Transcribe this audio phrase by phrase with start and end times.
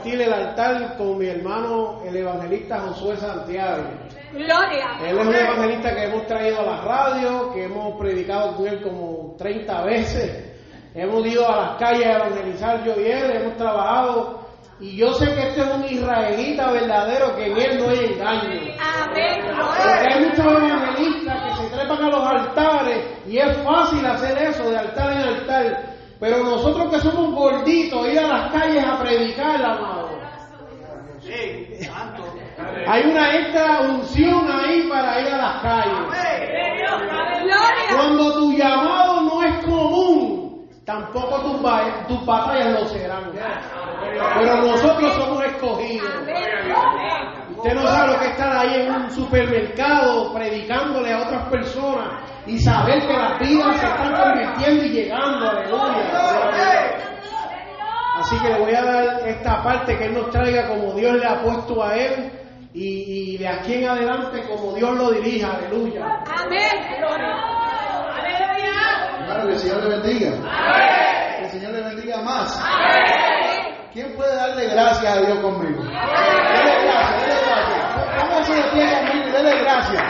[0.00, 3.84] Compartir el altar con mi hermano, el evangelista Josué Santiago.
[4.32, 4.98] Gloria.
[5.04, 8.82] Él es un evangelista que hemos traído a la radio, que hemos predicado con él
[8.82, 10.46] como 30 veces.
[10.94, 14.40] Hemos ido a las calles a evangelizar yo y él, hemos trabajado.
[14.80, 18.74] Y yo sé que este es un israelita verdadero, que en él no hay engaño.
[18.80, 19.42] Amén.
[19.44, 24.70] Porque hay muchos evangelistas que se trepan a los altares y es fácil hacer eso
[24.70, 25.99] de altar en altar.
[26.20, 30.10] Pero nosotros que somos gorditos, ir a las calles a predicar, amado.
[32.86, 35.98] Hay una extra unción ahí para ir a las calles.
[37.96, 43.32] Cuando tu llamado no es común, tampoco tus, ba- tus batallas lo serán.
[43.32, 46.10] Pero nosotros somos escogidos.
[47.56, 52.29] Usted no sabe lo que es estar ahí en un supermercado predicándole a otras personas
[52.46, 57.00] y saber que las vidas se están convirtiendo y llegando, aleluya.
[58.18, 61.26] Así que le voy a dar esta parte que Él nos traiga como Dios le
[61.26, 62.30] ha puesto a Él
[62.74, 66.04] y, y de aquí en adelante como Dios lo dirija, aleluya.
[66.38, 66.60] Amén.
[66.92, 67.50] Aleluya.
[69.20, 70.30] Hermano, que el Señor le bendiga.
[71.38, 72.62] Que el Señor le bendiga más.
[73.92, 75.82] ¿Quién puede darle gracias a Dios conmigo?
[75.82, 78.20] Dele gracias, dele gracias.
[78.20, 80.02] Póngase de pie conmigo y dele gracias.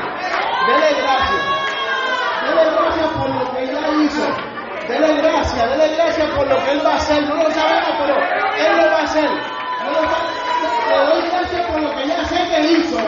[0.66, 1.59] Dele gracias.
[2.50, 4.26] Dele gracias por lo que ya hizo.
[4.88, 7.22] Dele gracias, dele gracias por lo que Él va a hacer.
[7.28, 9.30] No lo sabemos, pero Él lo va a hacer.
[10.90, 12.98] Le doy gracias por lo que ya sé que hizo,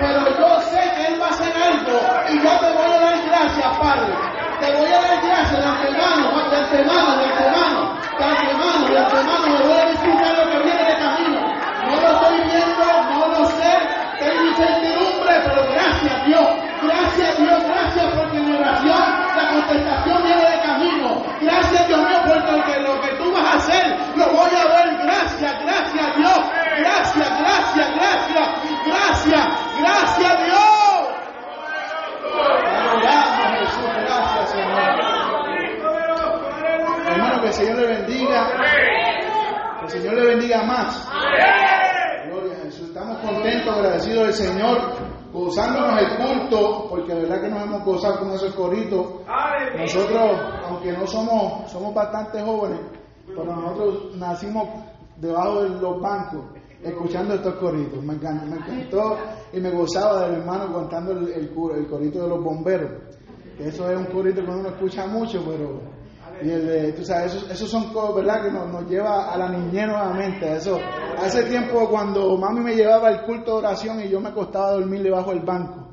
[0.00, 3.22] pero yo sé que Él va a hacer algo y yo te voy a dar
[3.22, 4.12] gracias, Padre.
[4.58, 7.80] Te voy a dar gracias de antemano, de antemano, de antemano,
[8.18, 9.46] de antemano, de antemano.
[9.46, 11.40] Me voy a disfrutar lo que viene de camino.
[11.86, 12.84] No lo estoy viendo,
[13.14, 13.72] no lo sé,
[14.18, 19.04] tengo incertidumbre, pero gracias Dios, gracias Dios, gracias porque mi oración,
[19.36, 21.22] la contestación viene de camino.
[21.40, 24.98] Gracias Dios mío, porque lo que tú vas a hacer, lo voy a ver.
[25.02, 26.40] Gracias, gracias Dios,
[26.78, 28.48] gracias, gracias, gracias,
[28.86, 29.46] gracias,
[29.78, 30.68] gracias Dios.
[32.78, 35.18] Adoramos Jesús, gracias Señor.
[37.08, 38.46] Hermano, que el Señor le bendiga.
[39.80, 41.08] Que el Señor le bendiga más.
[42.26, 42.88] Gloria a Jesús.
[42.88, 44.94] Estamos contentos, agradecidos del Señor,
[45.32, 49.06] gozándonos el culto, porque de verdad que nos hemos gozado con esos coritos.
[49.76, 52.80] Nosotros, aunque no somos, somos bastante jóvenes,
[53.26, 54.68] pero nosotros nacimos
[55.16, 56.44] debajo de los bancos,
[56.82, 58.02] escuchando estos coritos.
[58.02, 59.16] Me encantó, me encantó
[59.52, 62.90] y me gozaba del hermano contando el, el, el corito de los bomberos.
[63.58, 65.80] Eso es un corito que uno no escucha mucho, pero
[66.40, 68.42] y el de, tú sabes, esos, esos son cosas, ¿verdad?
[68.44, 70.52] Que nos, nos lleva a la niñez nuevamente.
[70.56, 70.80] Eso,
[71.18, 74.72] hace tiempo cuando mami me llevaba al culto de oración y yo me acostaba a
[74.72, 75.88] dormir debajo del banco.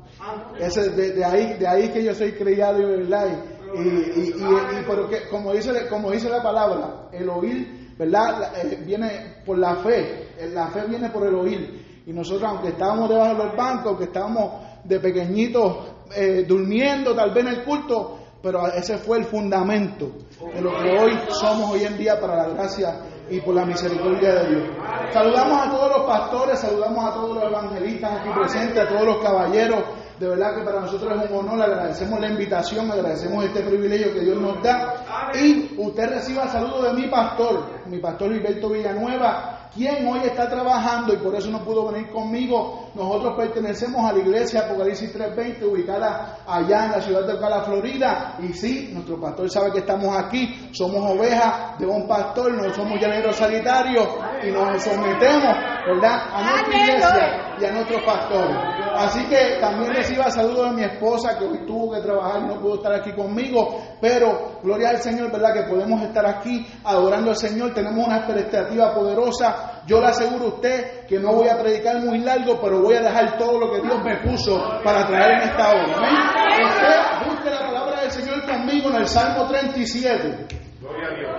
[0.58, 3.26] Ese, de, ahí, de ahí que yo soy criado, ¿verdad?
[3.74, 7.94] Y, y, y, y- y- pero que, como dice, como dice la palabra, el oír,
[7.98, 8.52] ¿verdad?
[8.64, 10.28] Eh, viene por la fe.
[10.38, 12.02] Eh, La fe viene por el oír.
[12.06, 14.52] Y nosotros, aunque estábamos debajo del banco, aunque estábamos
[14.84, 15.78] de pequeñitos
[16.14, 20.08] eh, durmiendo tal vez en el culto, pero ese fue el fundamento
[20.54, 24.34] de lo que hoy somos hoy en día para la gracia y por la misericordia
[24.34, 24.68] de Dios.
[25.12, 29.16] Saludamos a todos los pastores, saludamos a todos los evangelistas aquí presentes, a todos los
[29.18, 29.82] caballeros.
[30.20, 34.20] De verdad que para nosotros es un honor, agradecemos la invitación, agradecemos este privilegio que
[34.20, 35.32] Dios nos da.
[35.34, 41.12] Y usted reciba saludos de mi pastor, mi pastor Gilberto Villanueva, quien hoy está trabajando
[41.14, 42.90] y por eso no pudo venir conmigo.
[42.94, 48.36] Nosotros pertenecemos a la iglesia Apocalipsis 320, ubicada allá en la ciudad de Ocala, Florida.
[48.40, 53.00] Y sí, nuestro pastor sabe que estamos aquí, somos ovejas de un pastor, no somos
[53.00, 54.08] llaneros sanitarios
[54.42, 55.56] y nos sometemos,
[55.86, 58.75] ¿verdad?, a nuestra iglesia y a nuestros pastores.
[58.96, 62.60] Así que también reciba saludos de mi esposa que hoy tuvo que trabajar y no
[62.60, 65.52] pudo estar aquí conmigo, pero gloria al Señor, ¿verdad?
[65.52, 69.82] Que podemos estar aquí adorando al Señor, tenemos una expectativa poderosa.
[69.86, 73.02] Yo le aseguro a usted que no voy a predicar muy largo, pero voy a
[73.02, 75.84] dejar todo lo que Dios me puso para traer en esta hora.
[75.86, 80.46] Usted busque la palabra del Señor conmigo en el Salmo 37.
[80.80, 81.30] Gloria a Dios.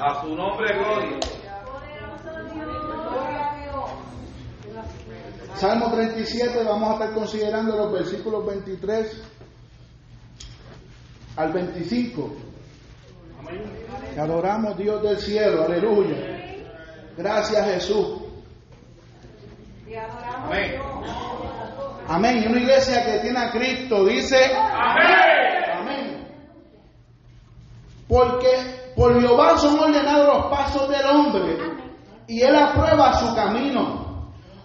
[0.00, 1.33] A su nombre, gloria.
[5.56, 9.22] Salmo 37, vamos a estar considerando los versículos 23
[11.36, 12.36] al 25.
[14.14, 16.16] Te adoramos Dios del cielo, aleluya.
[17.16, 18.22] Gracias Jesús.
[20.44, 20.80] Amén.
[22.08, 22.42] Amén.
[22.42, 26.26] Y una iglesia que tiene a Cristo dice Amén.
[28.08, 31.56] Porque por Jehová son ordenados los pasos del hombre
[32.26, 34.03] y él aprueba su camino.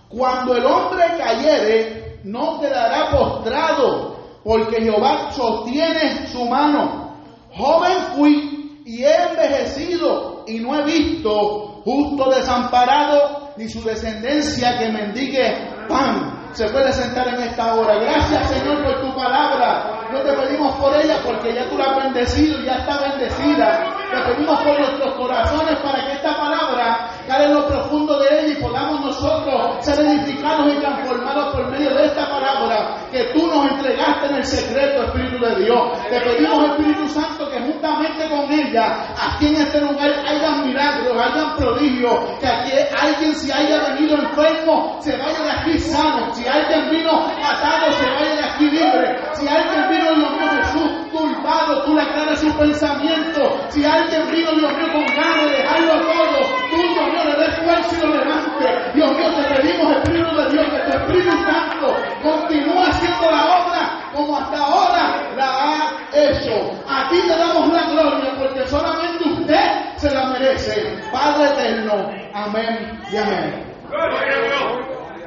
[0.09, 7.15] Cuando el hombre cayere, no quedará postrado, porque Jehová sostiene su mano.
[7.55, 14.89] Joven fui y he envejecido y no he visto justo desamparado ni su descendencia que
[14.89, 16.49] mendigue pan.
[16.53, 17.99] Se puede sentar en esta hora.
[17.99, 19.98] Gracias Señor por tu palabra.
[20.11, 23.93] No te pedimos por ella porque ya tú la has bendecido y ya está bendecida.
[24.09, 28.57] Te pedimos por nuestros corazones para que esta palabra caiga en lo profundo de ella
[28.57, 33.69] y podamos nosotros ser edificados y transformados por medio de esta palabra que tú nos
[33.71, 35.91] entregaste en el secreto, Espíritu de Dios.
[36.09, 41.55] Te pedimos, Espíritu Santo, que juntamente con ella, aquí en este lugar hayan milagros, hayan
[41.55, 46.33] prodigios, que aquí alguien si haya venido enfermo, se vaya de aquí sano.
[46.33, 49.17] Si alguien vino atado, se vaya de aquí libre.
[49.33, 53.59] Si alguien vino, Dios mío Jesús, culpado, tú le aclaras su pensamiento.
[53.69, 56.39] Si alguien vino, Dios mío, con ganas de dejarlo todo,
[56.71, 58.91] tú, Dios mío, le des fuerza y lo levante.
[58.93, 63.99] Dios mío, te pedimos, Espíritu de Dios, que tu Espíritu Santo continúe haciendo la obra
[64.13, 66.71] como hasta ahora la ha hecho.
[66.87, 70.97] A ti te damos la gloria porque solamente usted se la merece.
[71.11, 72.09] Padre eterno.
[72.33, 73.63] Amén y amén.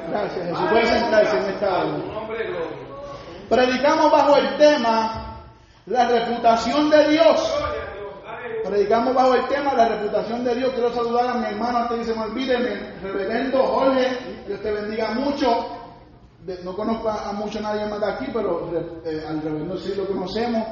[0.09, 0.69] Gracias, Jesús.
[0.69, 2.22] Puede sentarse en esta hora.
[3.53, 5.43] Predicamos bajo el tema
[5.85, 7.53] la reputación de Dios.
[8.65, 10.73] Predicamos bajo el tema la reputación de Dios.
[10.73, 12.57] Quiero saludar a mi hermano antes que se me olvide,
[13.03, 14.17] reverendo Jorge.
[14.47, 15.67] Dios te bendiga mucho.
[16.63, 18.71] No conozco a mucho nadie más de aquí, pero
[19.05, 20.67] eh, al reverendo sí lo conocemos.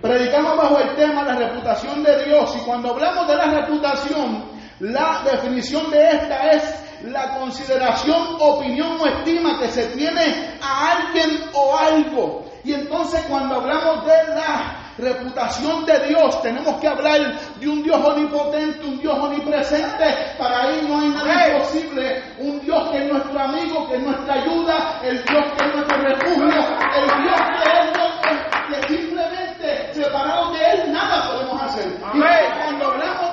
[0.00, 2.56] Predicamos bajo el tema la reputación de Dios.
[2.56, 4.44] Y cuando hablamos de la reputación,
[4.80, 11.44] la definición de esta es la consideración, opinión o estima que se tiene a alguien
[11.52, 12.44] o algo.
[12.64, 18.02] Y entonces cuando hablamos de la reputación de Dios, tenemos que hablar de un Dios
[18.02, 20.34] omnipotente, un Dios omnipresente.
[20.38, 22.22] Para él no hay nada imposible.
[22.38, 25.96] Un Dios que es nuestro amigo, que es nuestra ayuda, el Dios que es nuestro
[25.98, 27.94] refugio, el Dios que es
[28.68, 31.86] que simplemente separado de él nada podemos hacer.
[31.86, 32.20] Y
[32.58, 33.23] cuando hablamos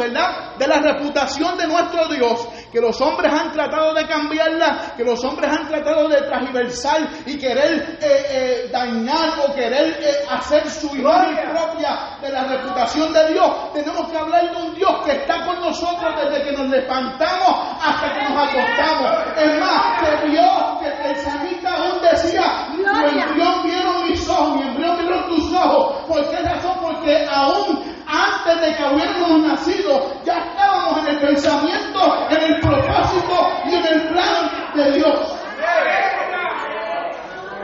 [0.00, 5.04] verdad, de la reputación de nuestro Dios, que los hombres han tratado de cambiarla, que
[5.04, 10.68] los hombres han tratado de transversal y querer eh, eh, dañar o querer eh, hacer
[10.68, 13.72] su imagen propia de la reputación de Dios.
[13.72, 18.12] Tenemos que hablar de un Dios que está con nosotros desde que nos levantamos hasta
[18.14, 19.10] que nos acostamos.
[19.36, 23.24] Es más, que vio que el samita aún decía, mi Gloria.
[23.24, 26.04] embrión vieron mis ojos, mi embrión vieron tus ojos.
[26.06, 26.78] ¿Por qué razón?
[26.80, 33.48] Porque aún antes de que hubiéramos nacido, ya estábamos en el pensamiento, en el propósito
[33.66, 35.40] y en el plan de Dios.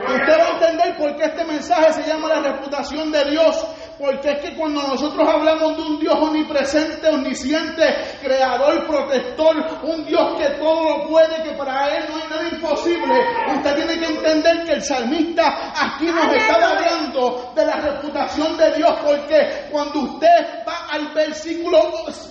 [0.07, 3.65] Usted va a entender por qué este mensaje se llama la reputación de Dios.
[3.97, 7.83] Porque es que cuando nosotros hablamos de un Dios omnipresente, omnisciente,
[8.21, 13.15] creador, protector, un Dios que todo lo puede, que para Él no hay nada imposible,
[13.55, 18.75] usted tiene que entender que el salmista aquí nos estaba hablando de la reputación de
[18.75, 18.91] Dios.
[19.03, 21.77] Porque cuando usted va al versículo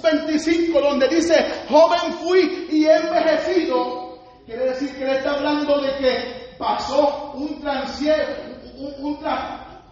[0.02, 1.34] 25, donde dice,
[1.68, 7.62] joven fui y he envejecido, quiere decir que Él está hablando de que pasó un
[8.78, 9.18] un, un,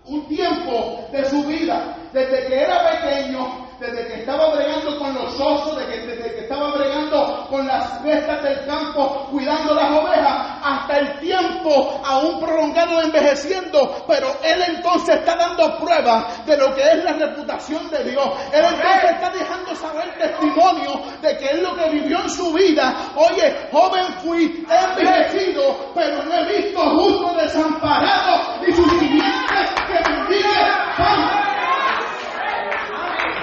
[0.07, 5.41] un tiempo de su vida, desde que era pequeño, desde que estaba bregando con los
[5.41, 10.59] osos, desde que, desde que estaba bregando con las bestias del campo, cuidando las ovejas,
[10.63, 16.75] hasta el tiempo aún prolongado de envejeciendo, pero él entonces está dando prueba de lo
[16.75, 18.29] que es la reputación de Dios.
[18.53, 22.95] Él entonces está dejando saber testimonio de que es lo que vivió en su vida.
[23.15, 29.55] Oye, joven fui, he envejecido, pero no he visto justo desamparado ni su simiente
[29.87, 31.54] que bendiga pan.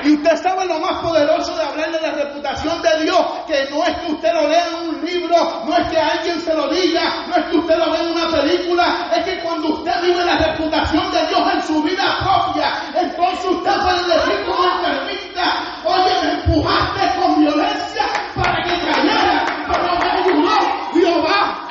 [0.03, 3.83] Y usted sabe lo más poderoso de hablar de la reputación de Dios, que no
[3.85, 7.25] es que usted lo lea en un libro, no es que alguien se lo diga,
[7.27, 10.37] no es que usted lo vea en una película, es que cuando usted vive la
[10.37, 15.43] reputación de Dios en su vida propia, entonces usted puede decir como el salmista,
[15.85, 18.05] oye, me empujaste con violencia
[18.35, 20.51] para que cayera, pero me ayudó
[20.93, 21.67] Jehová.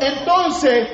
[0.00, 0.88] Entonces,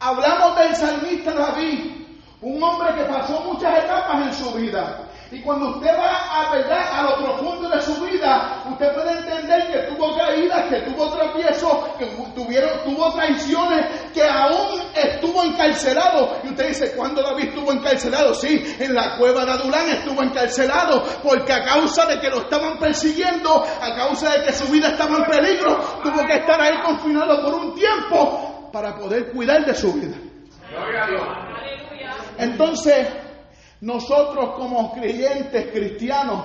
[0.00, 2.06] hablamos del salmista David,
[2.40, 5.04] un hombre que pasó muchas etapas en su vida.
[5.30, 9.70] Y cuando usted va a verdad a lo profundo de su vida, usted puede entender
[9.70, 16.38] que tuvo caídas, que tuvo tropiezos, que tuvieron, tuvo traiciones, que aún estuvo encarcelado.
[16.44, 18.32] Y usted dice, ¿cuándo David estuvo encarcelado?
[18.32, 22.78] Sí, en la cueva de Adulán estuvo encarcelado, porque a causa de que lo estaban
[22.78, 27.42] persiguiendo, a causa de que su vida estaba en peligro, tuvo que estar ahí confinado
[27.42, 30.16] por un tiempo para poder cuidar de su vida.
[32.38, 33.08] Entonces,
[33.80, 36.44] nosotros como creyentes cristianos,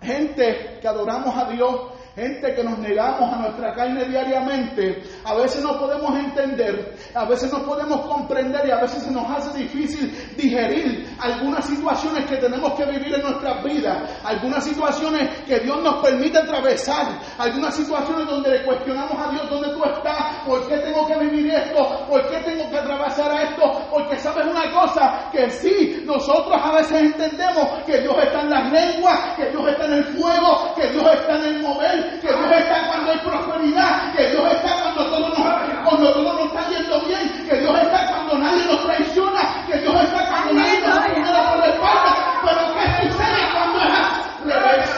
[0.00, 5.62] gente que adoramos a Dios, gente que nos negamos a nuestra carne diariamente, a veces
[5.62, 10.10] no podemos entender, a veces no podemos comprender y a veces se nos hace difícil
[10.36, 16.02] digerir algunas situaciones que tenemos que vivir en nuestras vidas, algunas situaciones que Dios nos
[16.02, 21.06] permite atravesar, algunas situaciones donde le cuestionamos a Dios dónde tú estás, por qué tengo
[21.06, 26.02] que vivir esto, por qué tengo que atravesar esto, porque sabes una cosa, que sí,
[26.04, 30.04] nosotros a veces entendemos que Dios está en las lenguas, que Dios está en el
[30.04, 34.52] fuego, que Dios está en el mover, que Dios está cuando hay prosperidad, que Dios
[34.52, 35.38] está cuando todo nos,
[35.84, 40.02] cuando todo nos está yendo bien, que Dios está cuando nadie nos traiciona, que Dios
[40.02, 42.40] está cuando nadie nos apuñala por la espalda.
[42.44, 44.90] Pero ¿qué sucede cuando es al revés?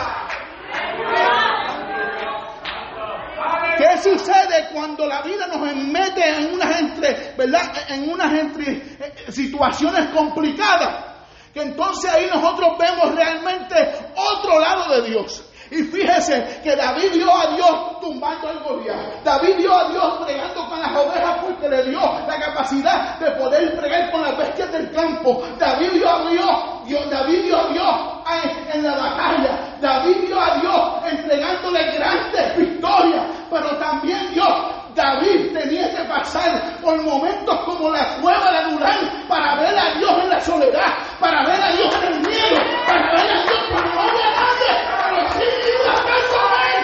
[3.79, 7.73] ¿Qué sucede cuando la vida nos mete en unas entre, ¿verdad?
[7.89, 11.07] En unas entre eh, situaciones complicadas?
[11.55, 13.75] Que entonces ahí nosotros vemos realmente
[14.15, 15.50] otro lado de Dios.
[15.71, 19.23] Y fíjese que David vio a Dios tumbando al Goliat.
[19.23, 23.79] David vio a Dios pregando con las ovejas porque le dio la capacidad de poder
[23.79, 25.43] pregar con las bestias del campo.
[25.59, 27.95] David vio a Dios, Dios David vio a Dios
[28.43, 29.77] en, en la batalla.
[29.81, 33.25] David vio a Dios entregándole grandes victorias.
[33.51, 39.57] Pero también Dios David tenía que pasar por momentos como la cueva de Durán para
[39.61, 43.31] ver a Dios en la soledad, para ver a Dios en el miedo, para ver
[43.31, 44.73] a Dios cuando no había nadie,
[45.03, 46.83] pero sí iba a estar con él.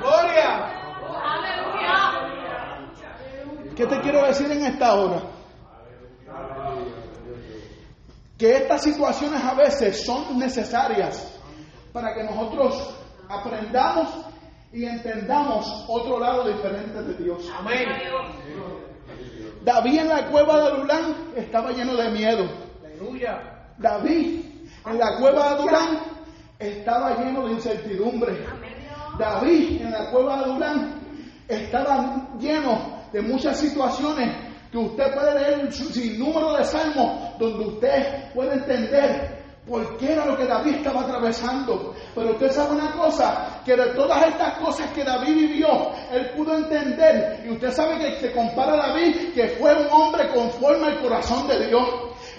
[0.00, 0.50] Gloria.
[3.76, 5.22] ¿Qué te quiero decir en esta hora?
[8.38, 11.40] Que estas situaciones a veces son necesarias
[11.92, 12.94] para que nosotros
[13.28, 14.08] aprendamos
[14.72, 17.50] y entendamos otro lado diferente de Dios.
[17.58, 17.88] Amén.
[19.64, 22.48] David en la cueva de Adulán estaba lleno de miedo.
[22.84, 23.72] Aleluya.
[23.78, 24.44] David
[24.86, 26.00] en la cueva de Adulán
[26.58, 28.44] estaba lleno de incertidumbre.
[29.18, 31.00] David en la cueva de Adulán
[31.48, 34.28] estaba lleno de muchas situaciones
[34.72, 40.26] que usted puede leer su sinnúmero de salmos donde usted puede entender por qué era
[40.26, 41.94] lo que David estaba atravesando.
[42.12, 46.56] Pero usted sabe una cosa, que de todas estas cosas que David vivió, él pudo
[46.56, 51.00] entender, y usted sabe que se compara a David, que fue un hombre conforme al
[51.00, 51.88] corazón de Dios.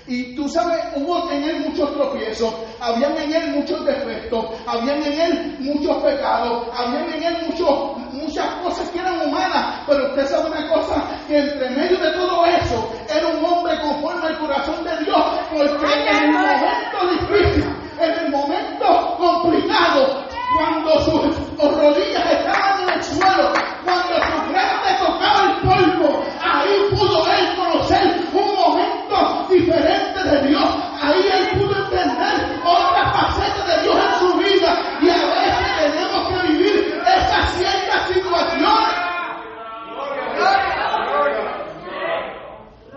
[0.08, 5.20] Y tú sabes, hubo en él muchos tropiezos, habían en él muchos defectos, habían en
[5.20, 8.05] él muchos pecados, habían en él muchos,
[8.36, 12.46] muchas cosas que eran humanas, pero usted sabe una cosa, que entre medio de todo
[12.46, 15.24] eso, era un hombre conforme al corazón de Dios,
[15.54, 17.66] porque en el momento difícil,
[17.98, 20.26] en el momento complicado,
[20.58, 23.54] cuando sus rodillas estaban en el suelo,
[23.86, 30.66] cuando su frente tocaba el polvo, ahí pudo él conocer un momento diferente de Dios.
[31.02, 34.78] Ahí él pudo entender otra faceta de Dios en su vida.
[35.02, 39.06] Y a veces tenemos que vivir esas ciertas situaciones.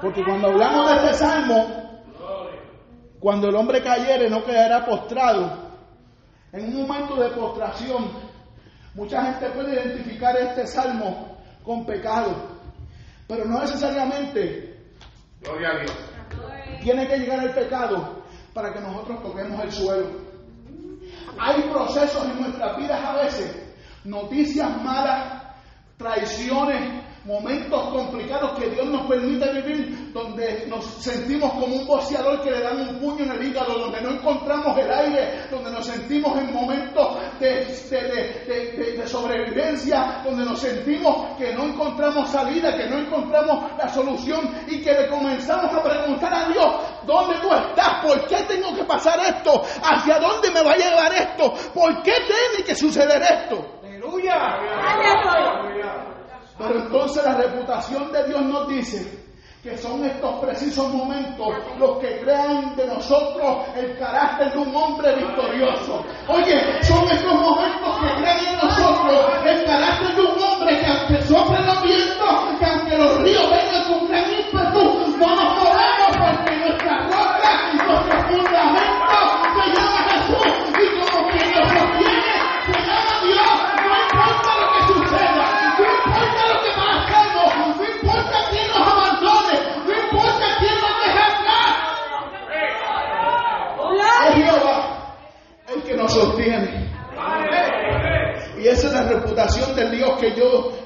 [0.01, 1.89] Porque cuando hablamos de este salmo,
[3.19, 5.69] cuando el hombre cayere no quedará postrado.
[6.53, 8.11] En un momento de postración,
[8.95, 12.35] mucha gente puede identificar este salmo con pecado,
[13.27, 14.79] pero no necesariamente
[15.43, 15.93] Gloria a Dios.
[16.83, 18.23] tiene que llegar el pecado
[18.55, 20.07] para que nosotros toquemos el suelo.
[21.39, 25.43] Hay procesos en nuestras vidas a veces, noticias malas,
[25.97, 32.51] traiciones, momentos complicados que Dios nos permite vivir, donde nos sentimos como un boxeador que
[32.51, 36.39] le dan un puño en el hígado, donde no encontramos el aire, donde nos sentimos
[36.39, 42.29] en momentos de, de- de- de- de- de sobrevivencia, donde nos sentimos que no encontramos
[42.31, 46.75] salida, que no encontramos la solución y que le comenzamos a preguntar a Dios,
[47.07, 48.05] ¿dónde tú estás?
[48.05, 49.63] ¿Por qué tengo que pasar esto?
[49.83, 51.53] ¿Hacia dónde me va a llevar esto?
[51.75, 53.81] ¿Por qué tiene que suceder esto?
[53.85, 54.35] Aleluya.
[56.59, 59.29] Pero entonces la reputación de Dios nos dice
[59.63, 61.49] que son estos precisos momentos
[61.79, 66.05] los que crean de nosotros el carácter de un hombre victorioso.
[66.29, 71.23] Oye, son estos momentos que crean en nosotros el carácter de un hombre que aunque
[71.23, 75.68] soplen los vientos, que aunque los ríos vengan con gran ímpetu, no nos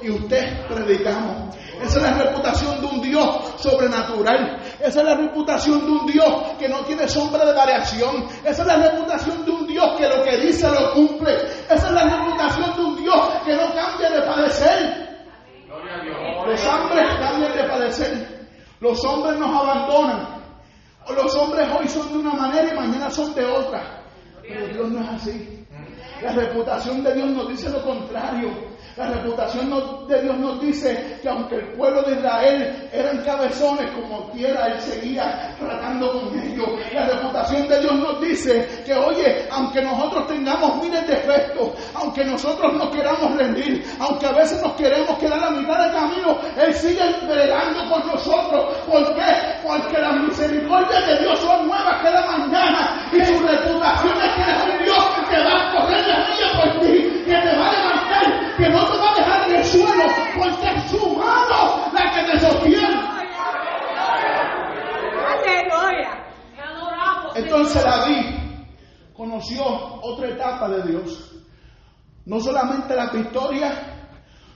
[0.01, 1.55] y usted predicamos.
[1.81, 4.61] Esa es la reputación de un Dios sobrenatural.
[4.79, 8.25] Esa es la reputación de un Dios que no tiene sombra de variación.
[8.45, 11.33] Esa es la reputación de un Dios que lo que dice lo cumple.
[11.69, 15.03] Esa es la reputación de un Dios que no cambia de padecer.
[16.45, 18.47] Los hombres cambian de padecer.
[18.79, 20.43] Los hombres nos abandonan.
[21.13, 24.03] Los hombres hoy son de una manera y mañana son de otra.
[24.41, 25.65] Pero Dios no es así.
[26.21, 28.72] La reputación de Dios nos dice lo contrario.
[28.95, 34.29] La reputación de Dios nos dice que aunque el pueblo de Israel eran cabezones, como
[34.31, 36.69] quiera, Él seguía tratando con ellos.
[36.93, 42.23] La reputación de Dios nos dice que, oye, aunque nosotros tengamos miles de defectos, aunque
[42.23, 46.73] nosotros no queramos rendir, aunque a veces nos queremos quedar a mitad del camino, Él
[46.73, 48.75] sigue bregando con nosotros.
[48.89, 49.59] ¿Por qué?
[49.63, 54.63] Porque las misericordias de Dios son nuevas cada mañana y su reputación es que es
[54.63, 58.55] un Dios que va a correr la vía por ti, que te va a levantar,
[58.57, 60.05] que no te va a dejar en el suelo,
[60.37, 63.01] porque es su mano la que te sostiene.
[65.33, 66.11] Aleluya.
[66.55, 67.35] Te adoramos.
[67.53, 68.25] Entonces David
[69.15, 69.63] conoció
[70.01, 71.35] otra etapa de Dios.
[72.25, 74.09] No solamente la victoria,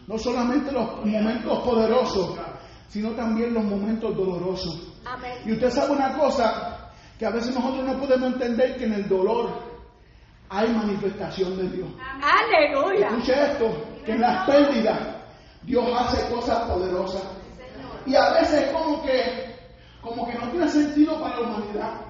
[0.07, 2.39] no solamente los momentos poderosos,
[2.87, 4.95] sino también los momentos dolorosos.
[5.05, 5.33] Amén.
[5.45, 6.89] Y usted sabe una cosa,
[7.19, 9.51] que a veces nosotros no podemos entender que en el dolor
[10.49, 11.89] hay manifestación de Dios.
[12.19, 13.09] Aleluya.
[13.09, 14.99] Escuche esto, que en las pérdidas
[15.61, 17.23] Dios hace cosas poderosas.
[18.07, 19.55] Y a veces como que,
[20.01, 22.06] como que no tiene sentido para la humanidad.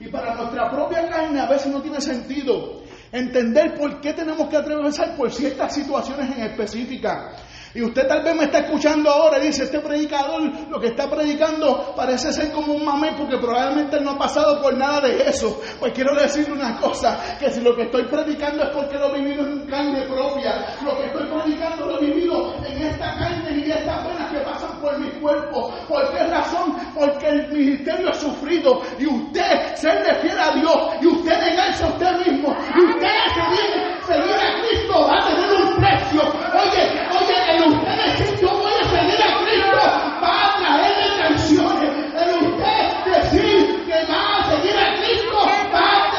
[0.00, 2.82] Y para nuestra propia carne a veces no tiene sentido
[3.12, 7.32] entender por qué tenemos que atravesar por ciertas situaciones en específica.
[7.74, 11.10] Y usted tal vez me está escuchando ahora y dice, este predicador lo que está
[11.10, 15.28] predicando parece ser como un mamé porque probablemente él no ha pasado por nada de
[15.28, 15.60] eso.
[15.80, 19.20] Pues quiero decirle una cosa, que si lo que estoy predicando es porque lo he
[19.20, 23.70] vivido en carne propia, lo que estoy predicando lo he vivido en esta carne y
[23.70, 25.74] estas venas que pasan por mi cuerpo.
[25.88, 26.76] ¿Por qué razón?
[26.94, 31.88] Porque el ministerio ha sufrido y usted serle fiel a Dios y usted negarse a
[31.88, 36.22] usted mismo y usted seguir, seguir a Cristo va a tener un precio.
[36.22, 39.78] Oye, oye, el decir yo voy a seguir a Cristo
[40.22, 41.90] va a traerle canciones.
[42.14, 45.36] El usted decir que va a seguir a Cristo
[45.72, 46.14] va a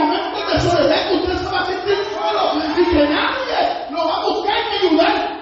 [0.00, 2.42] momentos de soledad que usted se va a sentir solo
[2.76, 5.38] y que nadie lo va a buscar ni ayudar.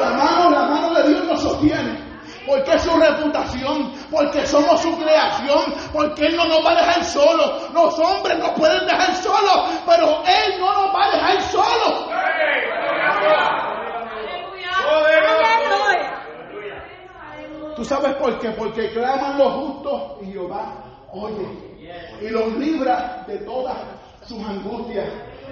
[0.00, 2.04] La mano, la mano de Dios nos sostiene.
[2.46, 7.02] Porque es su reputación, porque somos su creación, porque Él no nos va a dejar
[7.04, 7.70] solos.
[7.72, 12.10] Los hombres nos pueden dejar solos, pero Él no nos va a dejar solos.
[17.32, 17.74] Aleluya.
[17.76, 18.50] ¿Tú sabes por qué?
[18.74, 20.74] Porque claman los justos y Jehová
[21.12, 21.46] oye
[22.20, 23.76] y los libra de todas
[24.26, 25.06] sus angustias.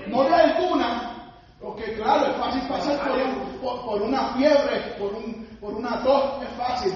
[0.08, 2.98] No de alguna, porque claro, es fácil pasar
[3.60, 6.92] por, por una fiebre, por, un, por una tos, es fácil.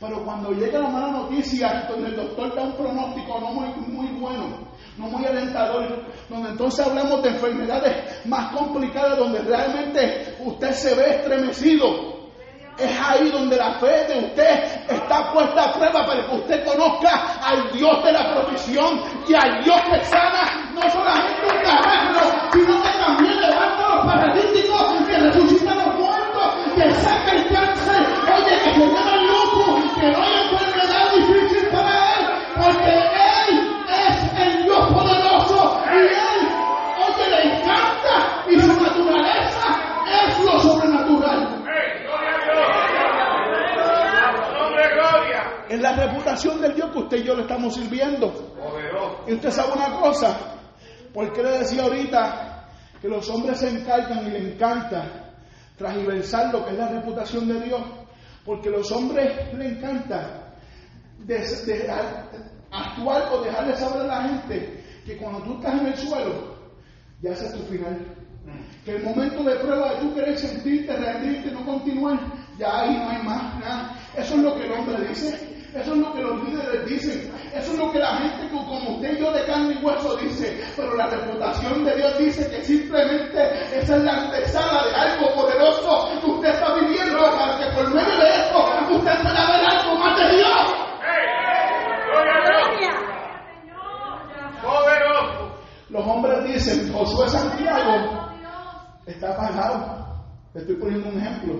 [0.00, 4.20] Pero cuando llega la mala noticia, donde el doctor da un pronóstico no muy, muy
[4.20, 4.46] bueno,
[4.96, 11.10] no muy alentador, donde entonces hablamos de enfermedades más complicadas, donde realmente usted se ve
[11.18, 12.17] estremecido,
[12.78, 17.10] es ahí donde la fe de usted está puesta a prueba para que usted conozca
[17.42, 22.20] al Dios de la provisión y al Dios que sana no solamente un terreno,
[22.52, 27.48] sino que también levanta a los paralíticos, que resucita a los muertos, que saca el
[27.48, 32.92] cáncer, oye, que se el lupus, que no hay enfermedad difícil para él, porque
[33.48, 36.48] Él es el Dios poderoso y Él,
[37.08, 39.66] oye, le encanta y su naturaleza
[40.06, 41.58] es lo sobrenatural.
[46.32, 48.54] Es la reputación del Dios que usted y yo le estamos sirviendo.
[49.26, 50.36] Y usted sabe una cosa,
[51.14, 52.68] porque le decía ahorita
[53.00, 55.34] que los hombres se encargan y le encanta
[55.76, 57.80] transversar lo que es la reputación de Dios,
[58.44, 60.54] porque los hombres le encanta
[62.70, 66.58] actuar o dejarle saber a la gente que cuando tú estás en el suelo,
[67.22, 67.98] ya ese es tu final.
[68.84, 72.18] Que el momento de prueba de tú querer sentirte, rendirte, no continuar,
[72.58, 73.96] ya ahí no hay más nada.
[74.16, 75.47] Eso es lo que el hombre dice.
[75.74, 77.30] Eso es lo que los líderes dicen.
[77.54, 80.16] Eso es lo que la gente co- como usted y yo de carne y hueso
[80.16, 80.60] dice.
[80.76, 86.08] Pero la reputación de Dios dice que simplemente esa es la antesala de algo poderoso
[86.20, 88.58] que usted está viviendo para que por medio de esto
[88.90, 90.74] usted pueda ver algo más de Dios.
[94.62, 95.58] Gloria.
[95.90, 98.28] Los hombres dicen, Josué Santiago
[99.06, 100.06] está apagado.
[100.54, 101.54] Estoy poniendo un ejemplo.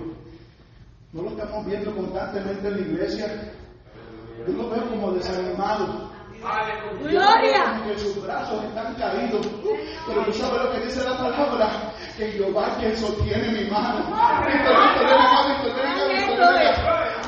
[1.13, 3.27] No lo estamos viendo constantemente en la iglesia.
[4.47, 6.09] Yo lo veo como desanimado.
[7.01, 7.65] Gloria.
[7.65, 9.47] Que porque sus brazos están caídos.
[10.07, 14.05] Pero tú sabes lo que dice la palabra, que Jehová que sostiene mi mano.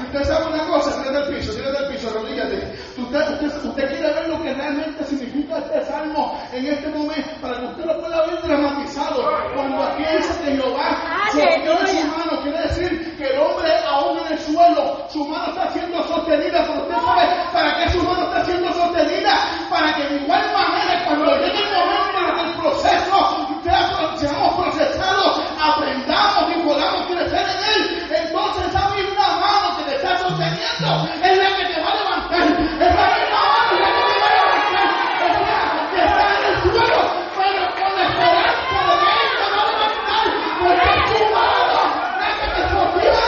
[0.06, 2.72] Usted sabe una cosa, tírate del piso, tírate del piso, arrodíllate.
[2.96, 7.60] Usted, usted, usted quiere ver lo que realmente significa este salmo en este momento, para
[7.60, 9.22] que usted lo pueda ver dramatizado.
[9.54, 10.98] Cuando aquí dice que Jehová
[11.32, 15.70] sostiene su mano, quiere decir que el hombre aún en el suelo, su mano está
[15.72, 19.32] siendo sostenida, pero usted sabe para qué su mano está siendo sostenida,
[19.68, 23.16] para que de igual manera cuando llegue el momento del proceso,
[23.62, 28.08] sea- seamos procesados, aprendamos y podamos crecer en él.
[28.24, 32.40] Entonces esa misma mano que te está sosteniendo es la que te va a levantar.
[32.40, 34.88] Esa misma mano es la que te va a levantar.
[35.20, 35.60] Es la
[35.92, 37.00] que está en el suelo,
[37.36, 40.24] pero con la esperanza de que él te va a levantar,
[40.60, 41.78] porque es su mano
[42.20, 43.18] la que te sostiene.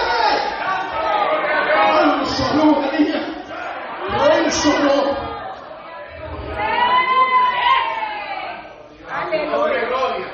[1.74, 3.20] ¡Ay, solo, María!
[4.20, 4.96] ¡Ay, solo!
[9.10, 10.26] Aleluya.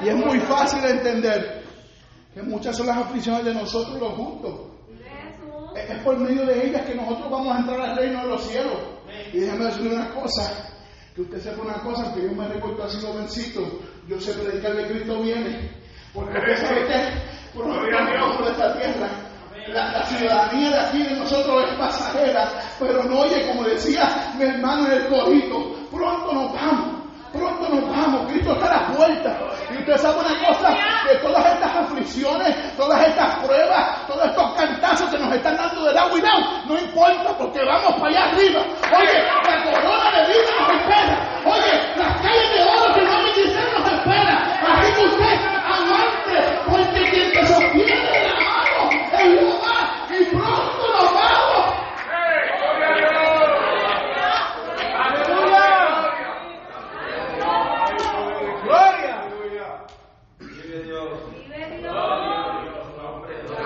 [0.00, 1.62] Y es muy fácil de entender
[2.34, 2.42] que
[3.18, 4.54] de nosotros los justos.
[5.74, 8.78] Es por medio de ellas que nosotros vamos a entrar al reino de los cielos.
[9.32, 10.72] Y déjame decirle una cosa,
[11.14, 14.86] que usted sepa una cosa, que yo me recuerdo así jovencito, yo sé predicar que
[14.86, 15.70] Cristo viene.
[16.14, 17.66] Porque usted sabe que por
[18.36, 19.08] por esta tierra.
[19.68, 24.44] La, la ciudadanía de aquí de nosotros es pasajera, pero no oye, como decía mi
[24.44, 26.97] hermano en el corito, pronto nos vamos.
[27.32, 29.36] Pronto nos vamos, Cristo está a la puerta.
[29.70, 35.10] Y usted sabe una cosa, que todas estas aflicciones, todas estas pruebas, todos estos cantazos
[35.10, 38.60] que nos están dando del agua y no, no importa porque vamos para allá arriba.
[38.96, 41.28] Oye, la corona de vida nos espera.
[41.44, 44.58] Oye, las calles de oro que no hay que ser nos espera.
[44.66, 45.38] Así que usted
[45.68, 51.78] aguante, porque quien te sostiene de la mano es Jehová y pronto nos vamos.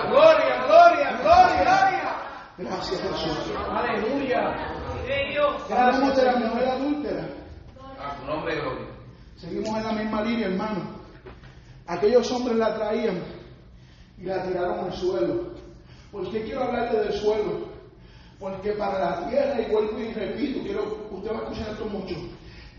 [0.09, 2.15] Gloria, gloria, gloria.
[2.57, 3.51] Gracias Jesús.
[3.71, 4.55] Aleluya.
[5.69, 7.23] Hablamos de la mujer adúltera.
[7.99, 8.87] A su nombre, gloria.
[9.43, 10.85] Seguimos en la misma línea, hermano.
[11.85, 13.21] Aquellos hombres la traían
[14.17, 15.51] y la tiraron al suelo.
[16.13, 17.67] ¿Por qué quiero hablarle del suelo?
[18.39, 22.15] Porque para la tierra, y vuelvo y repito, quiero, usted va a escuchar esto mucho.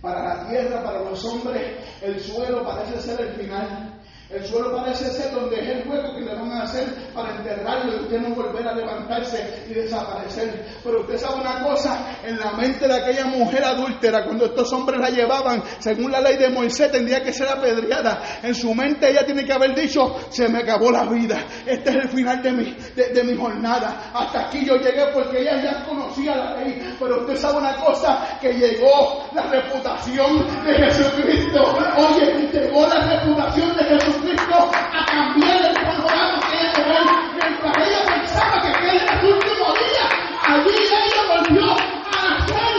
[0.01, 3.94] Para la tierra, para los hombres, el suelo parece ser el final.
[4.35, 7.93] El suelo parece ser donde es el hueco que le van a hacer para enterrarlo
[7.93, 10.67] y usted no volver a levantarse y desaparecer.
[10.83, 14.99] Pero usted sabe una cosa, en la mente de aquella mujer adúltera, cuando estos hombres
[14.99, 18.41] la llevaban, según la ley de Moisés, tendría que ser apedreada.
[18.43, 21.47] En su mente ella tiene que haber dicho, se me acabó la vida.
[21.65, 24.11] Este es el final de mi, de, de mi jornada.
[24.13, 26.97] Hasta aquí yo llegué porque ella ya conocía la ley.
[26.99, 31.63] Pero usted sabe una cosa, que llegó la reputación de Jesucristo.
[31.99, 37.01] Oye, llegó la reputación de Jesucristo a cambiar el panorama que ella tenía.
[37.35, 40.05] Mientras ella pensaba que aquel era su último día,
[40.49, 42.75] allí ella volvió a nacer.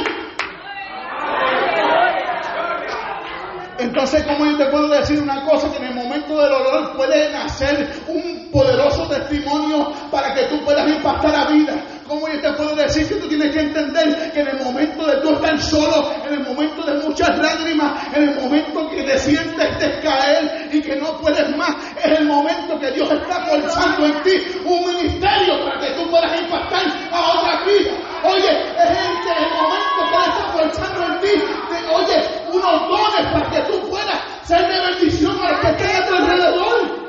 [3.77, 5.71] Entonces, ¿cómo yo te puedo decir una cosa?
[5.71, 10.87] Que en el momento del dolor puede nacer un poderoso testimonio para que tú puedas
[10.87, 11.75] impactar a vida.
[12.07, 15.17] ¿Cómo yo te puedo decir que tú tienes que entender que en el momento de
[15.21, 19.79] tú estar solo, en el momento de muchas lágrimas, en el momento que te sientes
[19.79, 24.33] descaer y que no puedes más, es el momento que Dios está forzando en ti
[24.63, 27.91] un ministerio para que tú puedas impactar a otra vida.
[28.23, 31.43] Oye, es el, momento que Él está forzando en ti,
[31.91, 32.17] oye,
[32.53, 36.15] unos dones para que tú puedas ser de bendición a los que estén a tu
[36.15, 37.05] alrededor.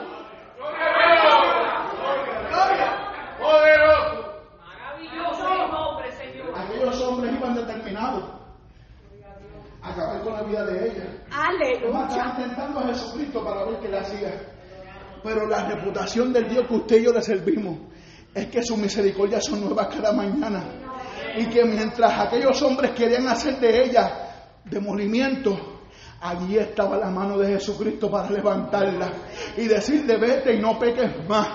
[4.59, 6.52] Maravilloso nombre, Señor.
[6.56, 8.24] Aquellos hombres iban determinados
[9.82, 11.04] a acabar con la vida de ella.
[11.87, 12.46] Además, estaban Aleluya.
[12.49, 14.33] tentando a Jesucristo para ver qué le hacía.
[15.22, 17.79] Pero la reputación del Dios que usted y yo le servimos
[18.35, 20.64] es que sus misericordias son nuevas cada mañana.
[21.37, 24.27] Y que mientras aquellos hombres querían hacer de ella
[24.64, 25.75] demolimiento,
[26.20, 29.11] allí estaba la mano de Jesucristo para levantarla
[29.57, 31.48] y decirle vete y no peques más.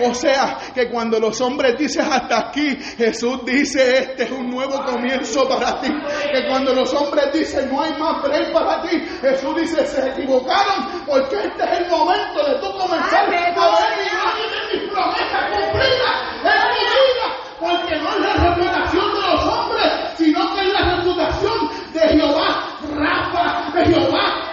[0.00, 4.84] O sea, que cuando los hombres dicen hasta aquí, Jesús dice este es un nuevo
[4.84, 5.88] comienzo para ti.
[6.32, 11.04] Que cuando los hombres dicen no hay más break para ti, Jesús dice se equivocaron
[11.06, 16.68] porque este es el momento de tú comenzar a ver de mis promesas cumplidas en
[16.70, 17.26] mi vida.
[17.58, 22.68] Porque no es la reputación de los hombres, sino que es la reputación de Jehová
[22.94, 24.48] Rafa, de Jehová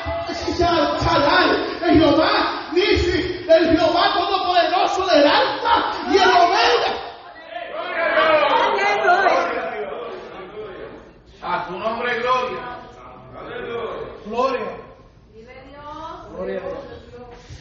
[0.58, 6.92] Shaddai, de Jehová Nisi, del Jehová Todopoderoso del Alfa y el Omega.
[8.98, 9.36] Aleluya.
[11.44, 12.80] A su nombre, gloria.
[14.26, 14.86] Gloria.
[16.32, 16.55] Gloria a Dios.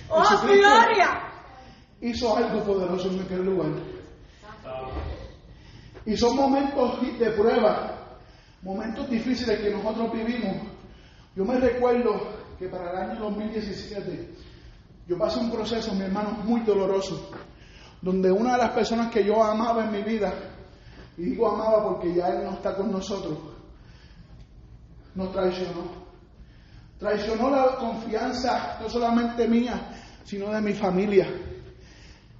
[0.08, 1.24] ¡Oh, gloria!
[2.04, 3.70] hizo algo poderoso en aquel lugar.
[6.04, 8.18] Y son momentos de prueba,
[8.62, 10.56] momentos difíciles que nosotros vivimos.
[11.34, 12.20] Yo me recuerdo
[12.58, 14.34] que para el año 2017
[15.08, 17.30] yo pasé un proceso, mi hermano, muy doloroso,
[18.02, 20.32] donde una de las personas que yo amaba en mi vida,
[21.16, 23.38] y digo amaba porque ya él no está con nosotros,
[25.14, 26.03] nos traicionó.
[27.04, 29.78] Traicionó la confianza no solamente mía,
[30.24, 31.28] sino de mi familia.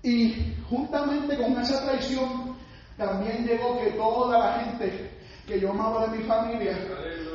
[0.03, 2.57] Y juntamente con esa traición
[2.97, 6.79] también llegó que toda la gente que yo amaba de mi familia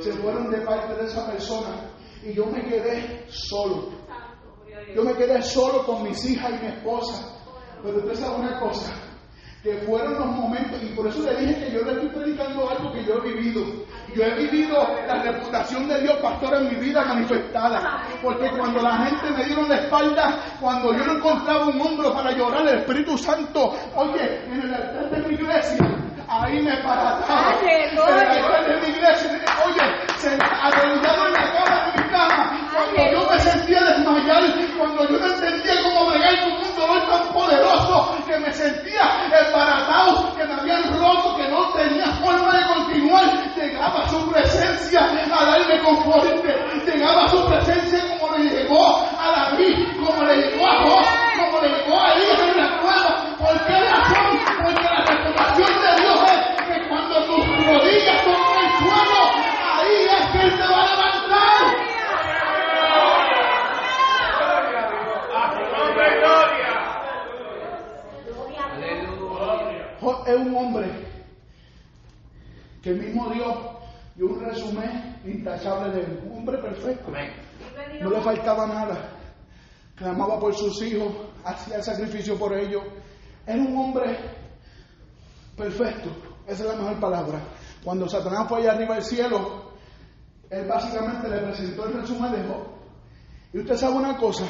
[0.02, 1.92] se fueron de parte de esa persona
[2.24, 3.90] y yo me quedé solo.
[4.96, 7.32] Yo me quedé solo con mis hijas y mi esposa.
[7.84, 8.92] Pero usted sabe una cosa,
[9.64, 12.94] que fueron los momentos, y por eso le dije que yo le estoy predicando algo
[12.94, 13.66] que yo he vivido.
[14.16, 18.04] Yo he vivido la reputación de Dios, pastor, en mi vida manifestada.
[18.24, 22.32] Porque cuando la gente me dieron la espalda, cuando yo no encontraba un hombro para
[22.32, 25.86] llorar, el Espíritu Santo, oye, en el altar de mi iglesia,
[26.28, 27.56] ahí me parataba.
[27.62, 29.30] En el altar de mi iglesia,
[29.66, 34.44] oye, se arrodillado en la cama de mi cama, cuando yo me sentía desmayar,
[34.78, 40.36] cuando yo no entendía cómo bregar con un dolor tan poderoso, que me sentía embaratado,
[40.36, 45.80] que me habían roto, que no tenía forma de continuar, llegaba su presencia a darme
[45.80, 46.36] conforte,
[46.86, 51.06] llegaba su presencia como le llegó a David, como le llegó a Job,
[51.38, 53.36] como le llegó a Elías en la cueva.
[53.38, 54.40] ¿Por qué razón?
[54.64, 59.22] Porque la reputación de Dios es que cuando tus rodillas tocan el suelo,
[59.76, 61.10] ahí es que Él te va a levantar.
[70.00, 70.88] Job es un hombre
[72.82, 73.58] que el mismo Dios
[74.16, 76.24] dio un resumen intachable de él.
[76.26, 77.12] Un hombre perfecto.
[78.02, 79.18] No le faltaba nada.
[79.96, 82.84] Clamaba por sus hijos, hacía el sacrificio por ellos.
[83.46, 84.18] Era un hombre
[85.58, 86.10] perfecto.
[86.48, 87.42] Esa es la mejor palabra.
[87.84, 89.74] Cuando Satanás fue allá arriba del cielo,
[90.50, 92.68] él básicamente le presentó el resumen de Job.
[93.54, 94.46] Y usted sabe una cosa,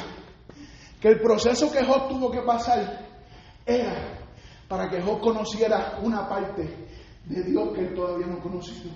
[1.00, 3.06] que el proceso que Job tuvo que pasar
[3.66, 4.19] era
[4.70, 6.62] para que Job conociera una parte
[7.24, 8.92] de Dios que él todavía no conocía.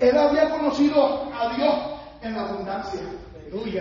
[0.00, 1.74] Él había conocido a Dios
[2.22, 3.00] en la abundancia.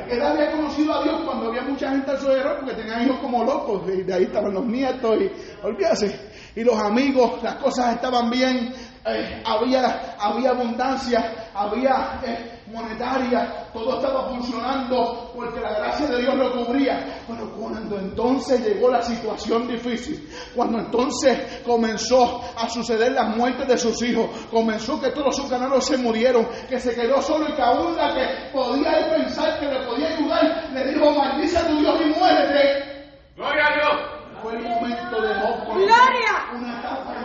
[0.10, 3.20] Él había conocido a Dios cuando había mucha gente a su alrededor porque tenían hijos
[3.20, 5.32] como locos y de ahí estaban los nietos y
[5.66, 6.20] olvídase.
[6.54, 8.74] Y los amigos, las cosas estaban bien,
[9.06, 16.36] eh, había, había abundancia, había eh, monetaria, todo estaba funcionando porque la gracia de Dios
[16.36, 17.24] lo cubría.
[17.28, 23.78] Pero cuando entonces llegó la situación difícil, cuando entonces comenzó a suceder las muertes de
[23.78, 27.62] sus hijos, comenzó que todos sus ganados se murieron, que se quedó solo y que
[27.62, 31.80] aún la que podía él pensar que le podía ayudar, le dijo, maldice a tu
[31.80, 32.96] Dios y muérete.
[33.36, 34.16] Gloria a Dios.
[34.42, 36.36] Fue el momento de Job ¡Gloria!
[36.54, 37.16] una etapa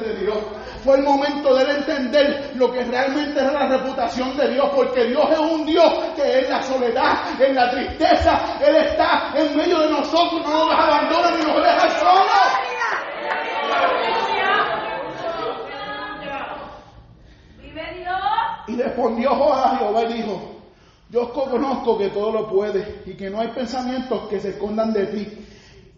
[0.00, 0.38] de Dios.
[0.84, 5.04] Fue el momento de él entender lo que realmente era la reputación de Dios, porque
[5.04, 9.78] Dios es un Dios que en la soledad, en la tristeza, Él está en medio
[9.80, 12.30] de nosotros, no nos abandona ni nos deja solos.
[17.58, 18.16] Vive Dios.
[18.68, 20.60] Y respondió Joab a Jehová y dijo,
[21.10, 25.06] yo conozco que todo lo puedes y que no hay pensamientos que se escondan de
[25.06, 25.46] ti.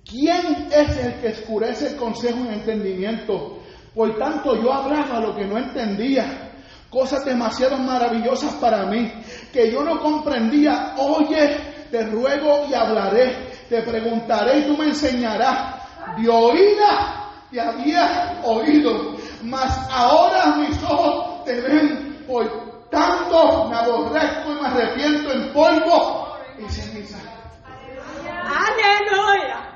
[0.04, 3.61] ¿Quién es el que escurece el consejo y el entendimiento?
[3.94, 6.50] Por tanto, yo hablaba lo que no entendía,
[6.88, 9.12] cosas demasiado maravillosas para mí,
[9.52, 10.94] que yo no comprendía.
[10.96, 15.82] Oye, te ruego y hablaré, te preguntaré y tú me enseñarás.
[16.16, 22.24] De oída te había oído, mas ahora mis ojos te ven.
[22.26, 27.18] Por tanto, me aborrezco y me arrepiento en polvo y ceniza.
[28.26, 29.71] ¡Aleluya!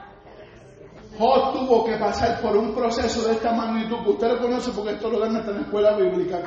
[1.19, 4.93] Job tuvo que pasar por un proceso de esta magnitud, que usted lo conoce porque
[4.93, 6.43] esto lo dan hasta en la escuela bíblica.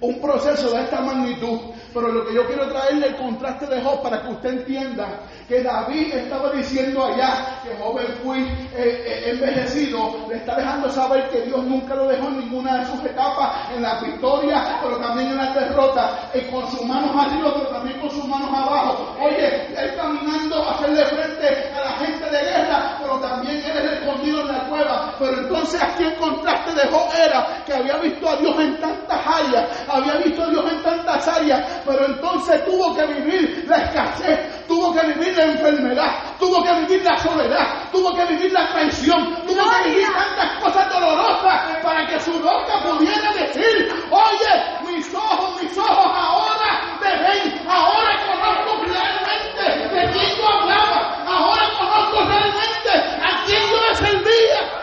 [0.00, 1.58] Un proceso de esta magnitud,
[1.92, 5.62] pero lo que yo quiero traerle el contraste de Job para que usted entienda que
[5.62, 11.42] David estaba diciendo allá que joven fui eh, eh, envejecido, le está dejando saber que
[11.42, 15.36] Dios nunca lo dejó en ninguna de sus etapas, en la victoria, pero también en
[15.36, 19.16] la derrota, y con sus manos arriba, pero también con sus manos abajo.
[19.20, 23.92] Oye, él caminando a hacerle frente a la gente de guerra, pero también él es
[23.92, 25.14] escondido en la cueva.
[25.18, 29.26] Pero entonces aquí el contraste de Job era que había visto a Dios en tantas
[29.26, 34.66] áreas, había visto a Dios en tantas áreas, pero entonces tuvo que vivir la escasez,
[34.66, 39.36] tuvo que vivir la enfermedad, tuvo que vivir la soledad, tuvo que vivir la traición,
[39.46, 45.62] tuvo que vivir tantas cosas dolorosas para que su boca pudiera decir, oye, mis ojos,
[45.62, 52.90] mis ojos ahora te ven, ahora conozco realmente de quién yo hablaba, ahora conozco realmente
[53.22, 54.80] a quién yo le servía.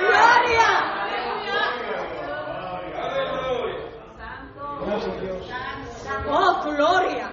[0.00, 0.79] Gloria.
[6.28, 7.30] Oh, gloria.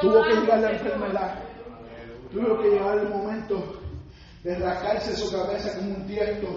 [0.00, 1.34] Tuvo que llegar la enfermedad.
[2.32, 3.80] Tuvo que llegar el momento
[4.42, 6.48] de rascarse su cabeza como un tiesto.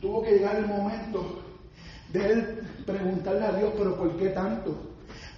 [0.00, 1.42] Tuvo que llegar el momento
[2.12, 4.74] de él preguntarle a Dios, pero ¿por qué tanto?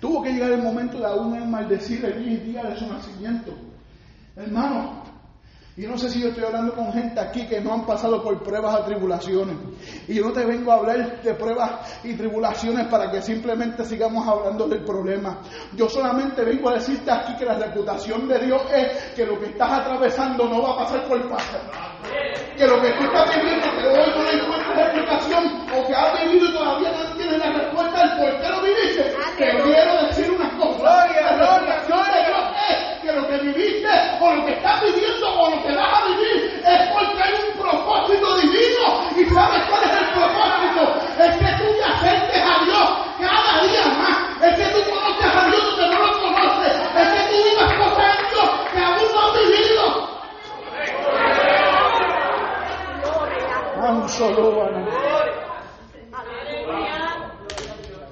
[0.00, 3.52] Tuvo que llegar el momento de aún él maldecir el día de su nacimiento.
[4.36, 4.99] Hermano,
[5.76, 8.42] y no sé si yo estoy hablando con gente aquí que no han pasado por
[8.42, 9.56] pruebas o tribulaciones.
[10.08, 14.26] Y yo no te vengo a hablar de pruebas y tribulaciones para que simplemente sigamos
[14.26, 15.38] hablando del problema.
[15.76, 19.46] Yo solamente vengo a decirte aquí que la reputación de Dios es que lo que
[19.46, 21.60] estás atravesando no va a pasar por fácil.
[22.56, 26.24] Que lo que tú estás viviendo, que hoy no le encuentras explicación o que has
[26.24, 29.14] vivido y todavía no tienes la respuesta al por qué lo viviste.
[29.38, 31.00] Te quiero decir una cosa.
[31.40, 31.79] Dios es
[33.10, 33.88] que lo que viviste
[34.20, 37.58] o lo que estás viviendo o lo que vas a vivir es porque hay un
[37.60, 39.10] propósito divino.
[39.16, 40.82] ¿Y sabes cuál es el propósito?
[41.18, 44.16] Es que tú te acerques a Dios cada día más.
[44.42, 46.74] Es que tú conozcas a Dios donde no lo conoces.
[46.96, 49.84] Es que tú vivas cosas en Dios que aún no has vivido.
[53.80, 54.70] Un solo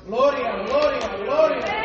[0.07, 1.79] Gloria, gloria, gloria.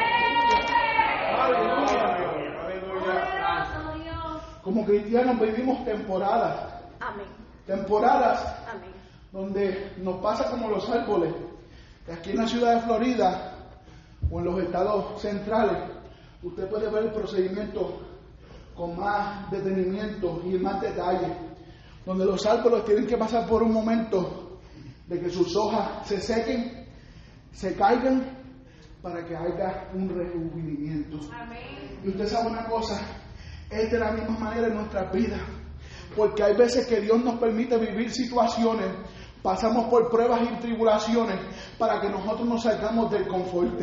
[4.63, 7.28] Como cristianos vivimos temporadas, Amén.
[7.65, 8.91] temporadas Amén.
[9.32, 11.34] donde nos pasa como los árboles,
[12.06, 13.56] que aquí en la ciudad de Florida
[14.32, 15.78] o en los estados centrales,
[16.41, 17.99] usted puede ver el procedimiento
[18.76, 21.28] con más detenimiento y más detalle,
[22.06, 24.60] donde los árboles tienen que pasar por un momento
[25.08, 26.88] de que sus hojas se sequen,
[27.52, 28.43] se caigan,
[29.04, 31.19] para que haya un rejuvenimiento.
[32.06, 32.99] Y usted sabe una cosa,
[33.73, 35.41] es de la misma manera en nuestras vidas.
[36.15, 38.88] Porque hay veces que Dios nos permite vivir situaciones,
[39.41, 41.36] pasamos por pruebas y tribulaciones
[41.77, 43.73] para que nosotros nos salgamos del confort,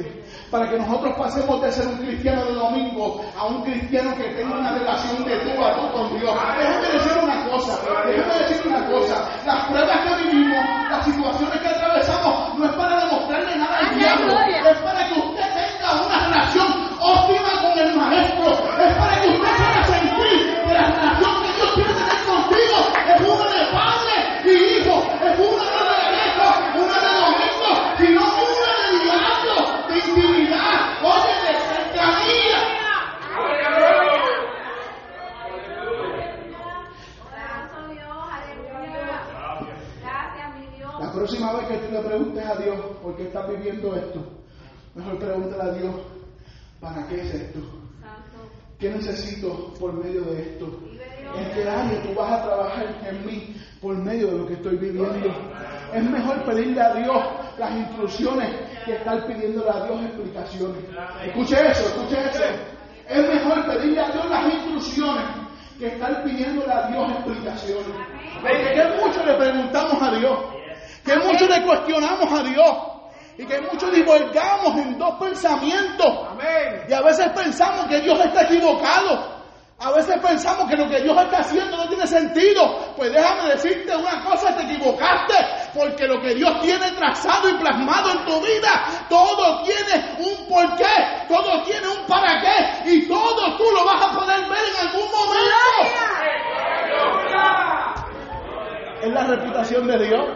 [0.50, 4.56] para que nosotros pasemos de ser un cristiano de domingo a un cristiano que tenga
[4.58, 6.34] una relación de tú a tú con Dios.
[6.56, 11.68] Déjame decir una cosa, déjame decir una cosa, las pruebas que vivimos, las situaciones que
[11.68, 14.70] atravesamos, no es para demostrarle nada al Amén, diablo, gloria.
[14.70, 16.68] es para que usted tenga una relación
[17.00, 18.50] óptima con el maestro,
[18.80, 22.76] es para que usted pueda sentir que la relación que Dios quiere tener contigo
[23.10, 24.48] es una de padre y
[24.80, 26.48] hijo, es una no de viejo,
[26.80, 29.54] una de domingo, sino una de diablo,
[29.88, 32.60] de intimidad, oye, de cercanía.
[37.30, 38.16] Gracias, Dios.
[38.32, 39.22] Aleluya.
[40.02, 40.92] Gracias, mi Dios.
[41.00, 44.20] La próxima vez que tú le preguntes a Dios por qué estás viviendo esto,
[45.00, 45.94] mejor pregúntale a Dios,
[46.80, 47.58] ¿para qué es esto?
[48.78, 50.66] ¿Qué necesito por medio de esto?
[51.36, 54.76] ¿En qué área tú vas a trabajar en mí por medio de lo que estoy
[54.76, 55.32] viviendo?
[55.94, 57.22] Es mejor pedirle a Dios
[57.58, 58.50] las instrucciones
[58.84, 60.84] que estar pidiéndole a Dios explicaciones.
[61.26, 62.42] Escuche eso, escuche eso.
[63.08, 65.24] Es mejor pedirle a Dios las instrucciones
[65.78, 67.96] que estar pidiéndole a Dios explicaciones.
[68.40, 70.38] Porque que mucho le preguntamos a Dios,
[71.04, 72.89] que mucho le cuestionamos a Dios
[73.40, 76.28] y que mucho divulgamos en dos pensamientos.
[76.30, 76.84] Amén.
[76.86, 79.40] Y a veces pensamos que Dios está equivocado.
[79.78, 82.92] A veces pensamos que lo que Dios está haciendo no tiene sentido.
[82.98, 85.34] Pues déjame decirte una cosa, te equivocaste.
[85.72, 91.24] Porque lo que Dios tiene trazado y plasmado en tu vida, todo tiene un porqué,
[91.26, 92.90] todo tiene un para qué.
[92.90, 95.80] Y todo tú lo vas a poder ver en algún momento.
[99.00, 100.26] Es la reputación de Dios.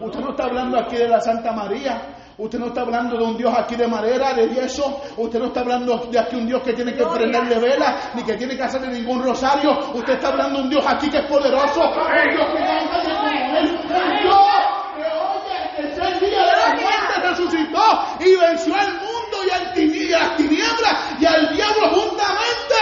[0.00, 2.17] Usted no está hablando aquí de la Santa María.
[2.38, 5.02] Usted no está hablando de un Dios aquí de madera, de yeso.
[5.16, 8.34] Usted no está hablando de aquí un Dios que tiene que prenderle vela, ni que
[8.34, 9.76] tiene que hacerle ningún rosario.
[9.94, 11.80] Usted está hablando de un Dios aquí que es poderoso.
[11.82, 13.66] Un Dios que da ángeles como él.
[13.72, 13.88] Un
[14.22, 14.46] Dios
[14.94, 17.82] que, oye, el tercer día de la muerte resucitó
[18.20, 22.78] y venció al mundo y, al tini- y a las tinieblas y al diablo juntamente.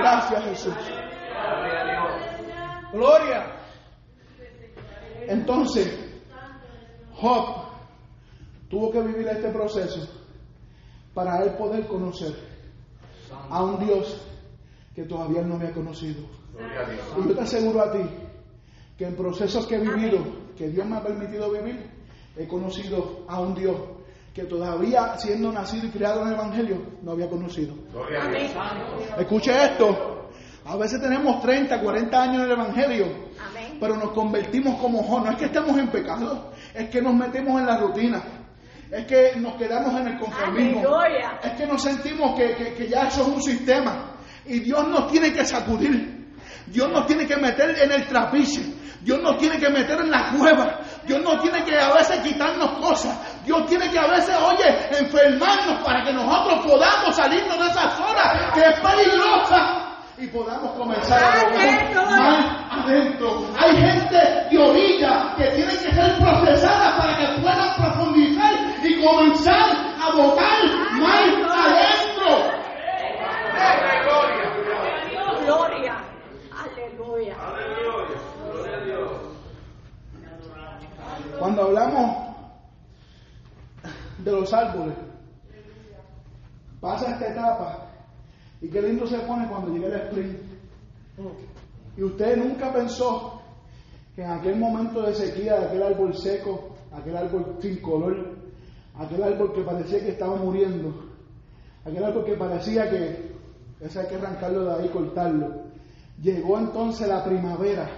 [0.00, 0.74] Gracias Jesús.
[2.92, 3.46] Gloria.
[5.28, 6.03] Entonces,
[7.24, 7.64] Job
[8.68, 10.06] tuvo que vivir este proceso
[11.14, 12.34] para él poder conocer
[13.48, 14.20] a un Dios
[14.94, 16.22] que todavía no había conocido.
[17.16, 18.02] Y yo te aseguro a ti
[18.98, 20.18] que en procesos que he vivido,
[20.56, 21.90] que Dios me ha permitido vivir,
[22.36, 23.76] he conocido a un Dios
[24.34, 27.74] que todavía siendo nacido y criado en el Evangelio no había conocido.
[29.16, 30.28] Escuche esto.
[30.66, 33.06] A veces tenemos 30, 40 años en el Evangelio,
[33.38, 33.63] Amén.
[33.84, 35.24] Pero nos convertimos como Job.
[35.26, 38.22] No es que estemos en pecado, es que nos metemos en la rutina.
[38.90, 40.80] Es que nos quedamos en el conformismo.
[40.80, 41.38] Aleluya.
[41.42, 44.12] Es que nos sentimos que, que- que ya eso es un sistema.
[44.46, 46.32] Y Dios nos tiene que sacudir.
[46.66, 48.62] Dios nos tiene que meter en el trapiche.
[49.02, 52.78] Dios nos tiene que meter en la cueva Dios no tiene que a veces quitarnos
[52.78, 53.14] cosas.
[53.44, 58.50] Dios tiene que a veces, oye, enfermarnos para que nosotros podamos salirnos de esa zona
[58.54, 61.50] que es peligrosa y podamos comenzar a
[62.08, 62.53] más
[62.84, 63.46] adentro.
[63.58, 64.18] Hay gente
[64.50, 68.54] de orilla que tiene que ser procesada para que puedan profundizar
[68.84, 70.64] y comenzar a botar
[71.00, 71.20] más
[71.50, 72.54] adentro.
[75.44, 75.96] Gloria.
[76.52, 77.36] Aleluya.
[81.38, 82.24] Cuando hablamos
[84.18, 84.94] de los árboles,
[86.80, 87.86] pasa esta etapa
[88.60, 90.38] y qué lindo se pone cuando llega el sprint.
[91.96, 93.40] Y usted nunca pensó
[94.14, 98.36] que en aquel momento de sequía de aquel árbol seco, aquel árbol sin color,
[98.96, 100.94] aquel árbol que parecía que estaba muriendo,
[101.84, 103.34] aquel árbol que parecía que
[103.80, 105.64] ese hay que arrancarlo de ahí, cortarlo.
[106.22, 107.90] Llegó entonces la primavera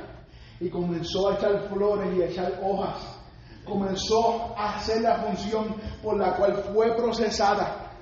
[0.58, 3.20] y comenzó a echar flores y a echar hojas.
[3.64, 7.92] Comenzó a hacer la función por la cual fue procesada.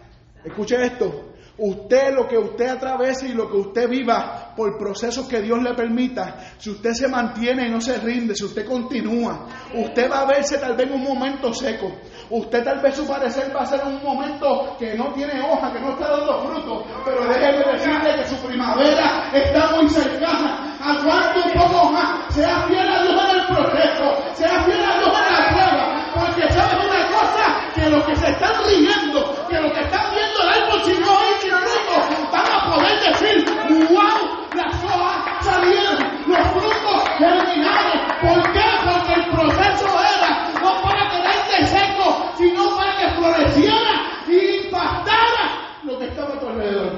[0.45, 1.33] Escuche esto.
[1.57, 5.75] Usted, lo que usted atraviese y lo que usted viva por procesos que Dios le
[5.75, 10.27] permita, si usted se mantiene y no se rinde, si usted continúa, usted va a
[10.27, 11.93] verse tal vez en un momento seco.
[12.31, 15.81] Usted tal vez su parecer va a ser un momento que no tiene hoja, que
[15.81, 20.77] no está dando fruto, pero déjeme decirle que su primavera está muy cercana.
[20.81, 25.09] Aguante un poco más, sea fiel a Dios en el proceso, sea fiel a Dios
[25.09, 29.73] en la prueba, porque sabes una cosa, que los que se están riendo, que los
[29.73, 33.45] que están viendo el árbol si no hay sin fruto, van a poder decir,
[33.91, 37.99] wow, las hojas salieron, los frutos germinaron.
[38.21, 38.65] ¿Por qué?
[38.85, 39.87] Porque el proceso
[40.19, 40.31] era
[40.61, 43.93] no para quedarte seco, sino para que floreciera
[44.29, 45.45] y impactara
[45.85, 46.93] lo que estaba a tu alrededor.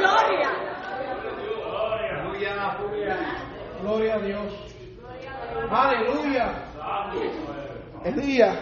[0.00, 0.50] Gloria.
[3.80, 4.52] Gloria a Dios.
[5.70, 6.64] Aleluya.
[8.04, 8.56] Elías.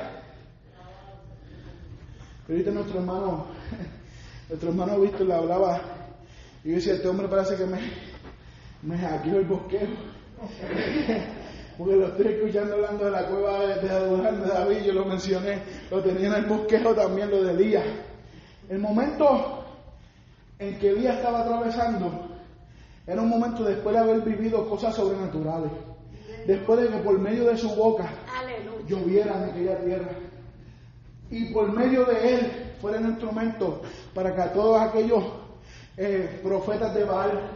[2.49, 3.47] Ahorita nuestro hermano,
[4.57, 5.81] nuestro hermano Víctor le hablaba
[6.65, 7.79] y yo decía, este hombre parece que me,
[8.83, 9.87] me hackeó el bosqueo.
[11.77, 15.63] Porque lo estoy escuchando hablando de la cueva de, Adonai, de David, yo lo mencioné,
[15.91, 17.85] lo tenía en el bosquejo también, lo de Elías.
[18.71, 19.63] El momento
[20.59, 22.31] en que Elías estaba atravesando
[23.07, 25.71] era un momento después de haber vivido cosas sobrenaturales.
[26.47, 28.09] Después de que por medio de su boca
[28.89, 30.13] lloviera en aquella tierra.
[31.31, 33.83] Y por medio de él fuera un instrumento
[34.15, 35.25] para que a todos aquellos
[35.97, 37.51] eh, profetas de Baal,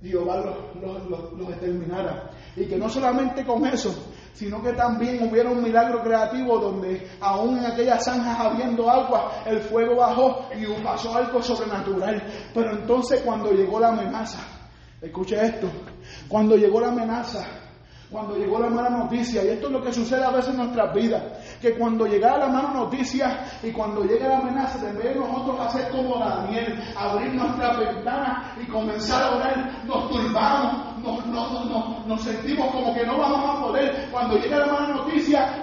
[0.00, 2.30] Jehová los, los, los- los exterminara.
[2.56, 3.92] Y que no solamente con eso,
[4.32, 9.58] sino que también hubiera un milagro creativo donde aún en aquellas zanjas habiendo agua, el
[9.60, 12.22] fuego bajó y pasó algo sobrenatural.
[12.54, 14.38] Pero entonces cuando llegó la amenaza,
[15.02, 15.68] escuche esto,
[16.28, 17.44] cuando llegó la amenaza,
[18.10, 20.94] cuando llegó la mala noticia, y esto es lo que sucede a veces en nuestras
[20.94, 21.22] vidas,
[21.60, 26.18] que cuando llega la mala noticia y cuando llega la amenaza, de nosotros hacer como
[26.18, 32.70] Daniel, abrir nuestras ventanas y comenzar a orar, nos turbamos, nos, nos- nos- nos sentimos
[32.72, 34.08] como que no vamos a poder.
[34.10, 34.97] Cuando llega la mala noticia,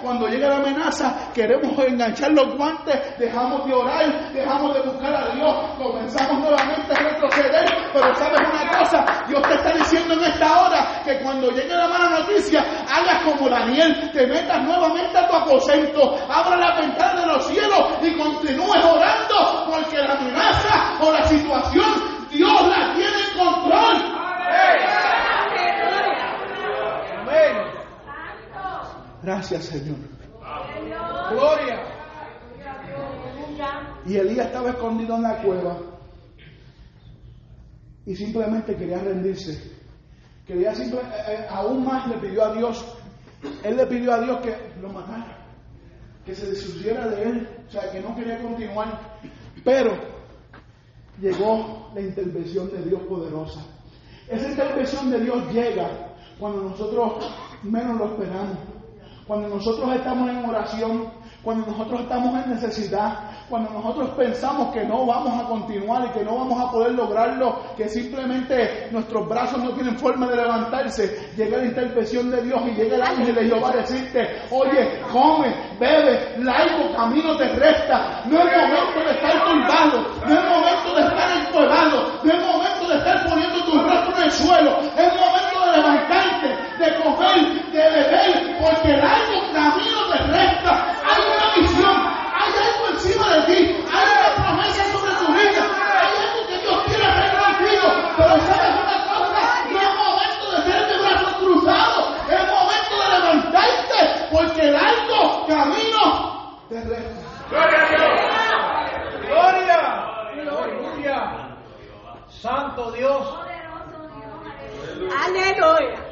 [0.02, 5.34] cuando llega la amenaza, queremos enganchar los guantes, dejamos de orar, dejamos de buscar a
[5.34, 10.60] Dios, comenzamos nuevamente a retroceder, pero sabes una cosa, Dios te está diciendo en esta
[10.60, 15.34] hora que cuando llegue la mala noticia, hagas como Daniel, te metas nuevamente a tu
[15.34, 21.24] aposento, abra la ventana de los cielos y continúes orando, porque la amenaza o la
[21.24, 24.15] situación, Dios la tiene en control.
[29.26, 29.96] Gracias, Señor.
[31.32, 31.82] Gloria.
[34.06, 35.78] Y Elías estaba escondido en la cueva
[38.06, 39.72] y simplemente quería rendirse.
[40.46, 42.86] Quería simple, eh, eh, aún más le pidió a Dios,
[43.64, 45.44] él le pidió a Dios que lo matara,
[46.24, 49.18] que se deshuciera de él, o sea, que no quería continuar.
[49.64, 49.90] Pero
[51.20, 53.60] llegó la intervención de Dios poderosa.
[54.28, 57.28] Esa intervención de Dios llega cuando nosotros
[57.64, 58.75] menos lo esperamos,
[59.26, 61.12] cuando nosotros estamos en oración,
[61.42, 63.18] cuando nosotros estamos en necesidad,
[63.48, 67.60] cuando nosotros pensamos que no vamos a continuar y que no vamos a poder lograrlo,
[67.76, 72.70] que simplemente nuestros brazos no tienen forma de levantarse, llega la intervención de Dios y
[72.70, 78.38] llega el ángel de Jehová a decirte, oye, come, bebe, largo camino te resta, no
[78.38, 82.98] es momento de estar turbado, no es momento de estar encuevado, no es momento de
[82.98, 88.58] estar poniendo tu rostro en el suelo, es momento de levantarte, de comer, de beber,
[88.60, 90.72] porque largo camino te resta,
[91.04, 91.96] hay una visión,
[92.34, 93.58] hay algo encima de ti,
[93.92, 95.62] hay una promesa sobre tu vida,
[96.00, 99.40] hay algo que Dios quiere hacer contigo, pero sabes una cosa,
[99.72, 103.66] no es momento de ser de brazos cruzados, es momento de levantarte
[105.46, 107.26] camino de resto.
[109.26, 109.80] Gloria.
[110.32, 111.56] Aleluya.
[112.28, 113.38] Santo Dios.
[115.24, 116.06] Aleluya.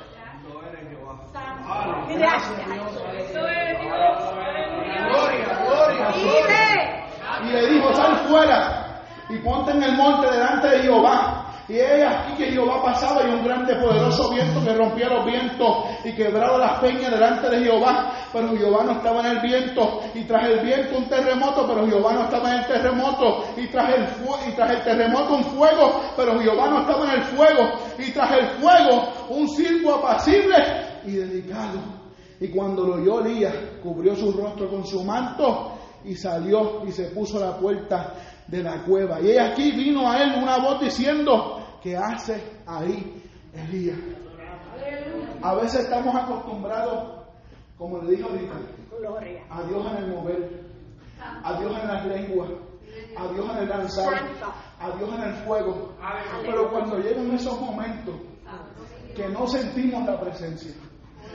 [2.08, 2.66] Gracias, Gracias.
[2.66, 2.92] Dios.
[5.10, 6.08] Gloria, gloria.
[6.14, 7.04] Vive.
[7.42, 11.44] Y le dijo, sal fuera y ponte en el monte delante de Jehová.
[11.66, 15.84] Y es aquí que Jehová pasaba y un grande poderoso viento que rompía los vientos
[16.04, 18.12] y quebraba las peñas delante de Jehová.
[18.32, 22.12] Pero Jehová no estaba en el viento y tras el viento un terremoto, pero Jehová
[22.14, 24.06] no estaba en el terremoto y tras el,
[24.48, 28.32] y tras el terremoto un fuego, pero Jehová no estaba en el fuego y tras
[28.32, 30.56] el fuego un silbo apacible
[31.06, 31.80] y delicado.
[32.40, 35.72] Y cuando lo oyó Elías, cubrió su rostro con su manto
[36.04, 38.14] y salió y se puso a la puerta
[38.46, 39.20] de la cueva.
[39.20, 43.98] Y aquí vino a él una voz diciendo, ¿qué hace ahí Elías?
[45.44, 47.20] A veces estamos acostumbrados,
[47.76, 48.54] como le dije ahorita,
[49.50, 50.64] a Dios en el mover,
[51.42, 52.48] a Dios en las lenguas,
[53.14, 54.14] a Dios en el danzar,
[54.80, 55.92] a Dios en el fuego.
[56.46, 58.14] Pero cuando llegan esos momentos
[59.14, 60.72] que no sentimos la presencia,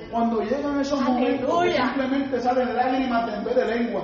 [0.10, 4.01] cuando llegan esos momentos que simplemente salen lágrimas en vez de lengua,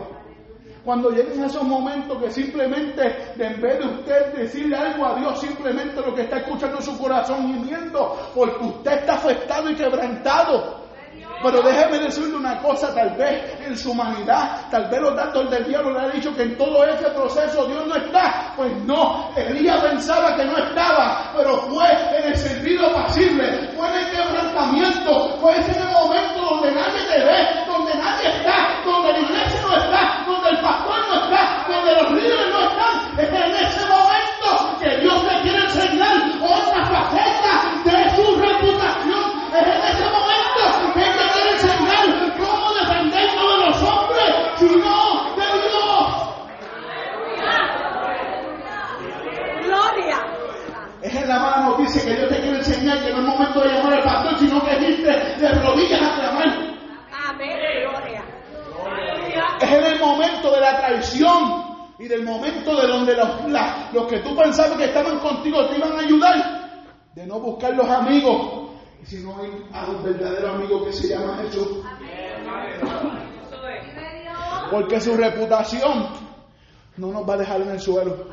[0.86, 6.00] cuando llegan esos momentos que simplemente, en vez de usted decirle algo a Dios, simplemente
[6.00, 10.86] lo que está escuchando es su corazón gimiendo, porque usted está afectado y quebrantado.
[11.42, 15.66] Pero déjeme decirle una cosa, tal vez en su humanidad, tal vez los datos del
[15.66, 18.54] diablo le han dicho que en todo ese proceso Dios no está.
[18.56, 23.96] Pues no, Elías pensaba que no estaba, pero fue en el sentido pasible, fue en
[23.96, 29.20] el quebrantamiento, fue en el momento donde nadie te ve, donde nadie está, donde la
[29.20, 29.55] iglesia
[30.50, 33.20] el pastor no está, donde los líderes no están.
[33.20, 39.26] Es en ese momento que Dios te quiere enseñar otra faceta de su reputación.
[39.54, 45.36] Es en ese momento que Él te quiere enseñar cómo defendernos de los hombres, sino
[45.36, 46.26] de Dios.
[49.64, 50.18] Gloria.
[51.02, 53.94] Es la mala noticia que Dios te quiere enseñar, que no es momento de llamar
[53.94, 56.48] al pastor, sino que irte de rodillas a clamar.
[57.28, 57.60] Amén.
[57.84, 58.24] Gloria.
[59.62, 64.08] Es en el momento de la traición y del momento de donde los, la- los
[64.08, 68.70] que tú pensabas que estaban contigo te iban a ayudar, de no buscar los amigos,
[69.04, 71.68] sino ir a un verdadero amigo que se llama Jesús.
[74.72, 76.08] Porque su reputación
[76.98, 78.28] no nos va a dejar en el suelo.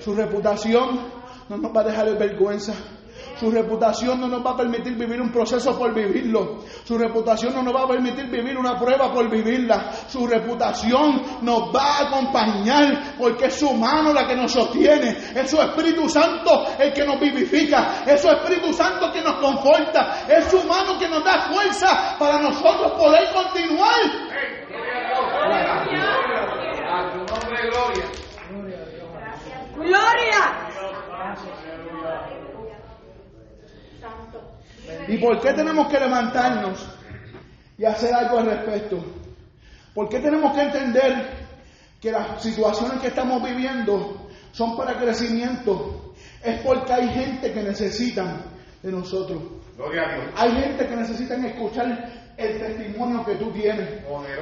[0.00, 1.00] Su reputación
[1.48, 2.74] no nos va a dejar en vergüenza.
[3.38, 6.60] Su reputación no nos va a permitir vivir un proceso por vivirlo.
[6.84, 9.92] Su reputación no nos va a permitir vivir una prueba por vivirla.
[10.08, 15.16] Su reputación nos va a acompañar porque es su mano la que nos sostiene.
[15.34, 18.04] Es su Espíritu Santo el que nos vivifica.
[18.06, 20.24] Es su Espíritu Santo que nos conforta.
[20.28, 24.00] Es su mano que nos da fuerza para nosotros poder continuar.
[26.88, 28.04] A tu nombre, gloria.
[29.76, 30.66] Gloria.
[35.08, 36.86] ¿Y por qué tenemos que levantarnos
[37.78, 39.04] y hacer algo al respecto?
[39.94, 41.46] ¿Por qué tenemos que entender
[42.00, 46.14] que las situaciones que estamos viviendo son para crecimiento?
[46.42, 48.42] Es porque hay gente que necesitan
[48.82, 49.42] de nosotros.
[49.76, 50.24] Gloria a Dios.
[50.36, 53.88] Hay gente que necesitan escuchar el testimonio que tú tienes.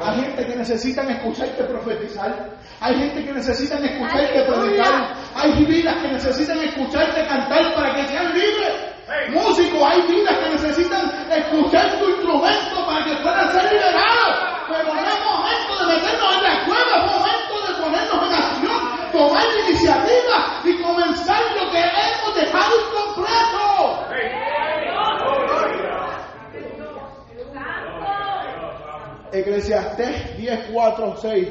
[0.03, 2.57] Hay gente que necesitan escucharte profetizar.
[2.81, 5.15] Hay gente que necesitan escucharte predicar.
[5.35, 8.94] Hay vidas que necesitan escucharte cantar para que sean libres.
[9.31, 14.39] Músicos, hay vidas que necesitan escuchar tu instrumento para que puedan ser liberados.
[14.69, 18.81] Pero no es momento de meternos en la cueva, es momento de ponernos en acción,
[19.13, 23.65] tomar iniciativa y comenzar lo que hemos dejado incompleto.
[29.33, 31.49] Eclesiastés 10, 4, 6.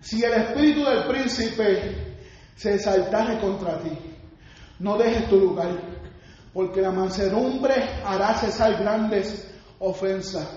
[0.00, 2.16] Si el espíritu del príncipe
[2.54, 3.90] se exaltare contra ti,
[4.78, 5.70] no dejes tu lugar,
[6.56, 9.46] porque la mansedumbre hará cesar grandes
[9.78, 10.48] ofensas.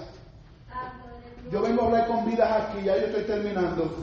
[1.52, 3.98] Yo vengo a hablar con vidas aquí, ya yo estoy terminando.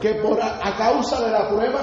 [0.00, 1.80] Que por a causa de la prueba,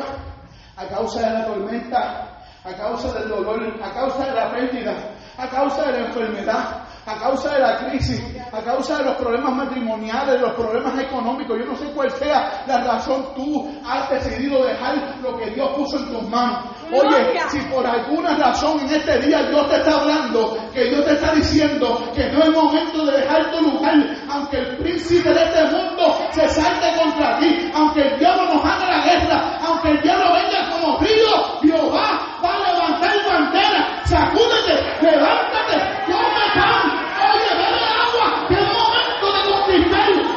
[0.76, 4.95] a causa de la tormenta, a causa del dolor, a causa de la pérdida,
[5.38, 9.53] a causa de la enfermedad, a causa de la crisis, a causa de los problemas
[9.53, 14.64] matrimoniales, de los problemas económicos, yo no sé cuál sea la razón, tú has decidido
[14.66, 16.76] dejar lo que Dios puso en tus manos.
[16.91, 21.14] Oye, si por alguna razón en este día Dios te está hablando, que Dios te
[21.14, 23.95] está diciendo que no es momento de dejar tu lugar,
[24.30, 28.97] aunque el príncipe de este mundo se salte contra ti, aunque el diablo nos haga
[28.97, 35.78] la guerra, aunque el diablo venga como río, Jehová va a levantar bandera, sacúdete, levántate,
[36.06, 36.95] come pan,
[37.34, 40.36] oye, bebe agua, que es momento de conquistar,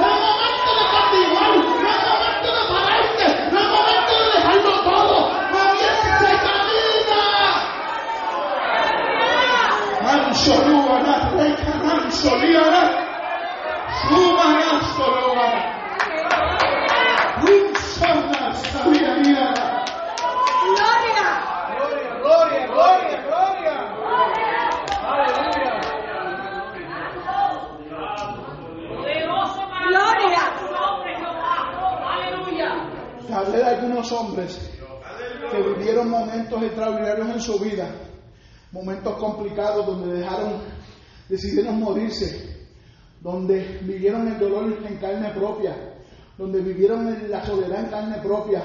[33.67, 34.71] es unos hombres
[35.51, 37.89] que vivieron momentos extraordinarios en su vida,
[38.73, 40.61] momentos complicados donde dejaron,
[41.29, 42.67] decidieron morirse,
[43.21, 45.77] donde vivieron el dolor en carne propia,
[46.37, 47.09] donde vivieron
[47.69, 48.63] soledad en carne propia,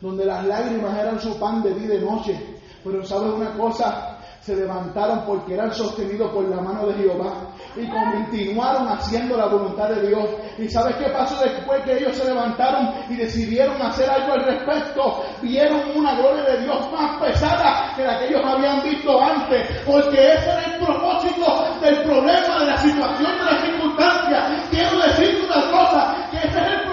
[0.00, 2.40] donde las lágrimas eran su pan de día y de noche.
[2.84, 7.32] Pero sabes una cosa, se levantaron porque eran sostenidos por la mano de Jehová
[7.74, 10.28] y continuaron haciendo la voluntad de Dios.
[10.58, 15.24] ¿Y sabes qué pasó después que ellos se levantaron y decidieron hacer algo al respecto?
[15.40, 20.34] Vieron una gloria de Dios más pesada que la que ellos habían visto antes, porque
[20.34, 24.66] ese era el propósito del problema, de la situación, de la circunstancia.
[24.70, 26.83] Quiero decirte una cosa, que ese es el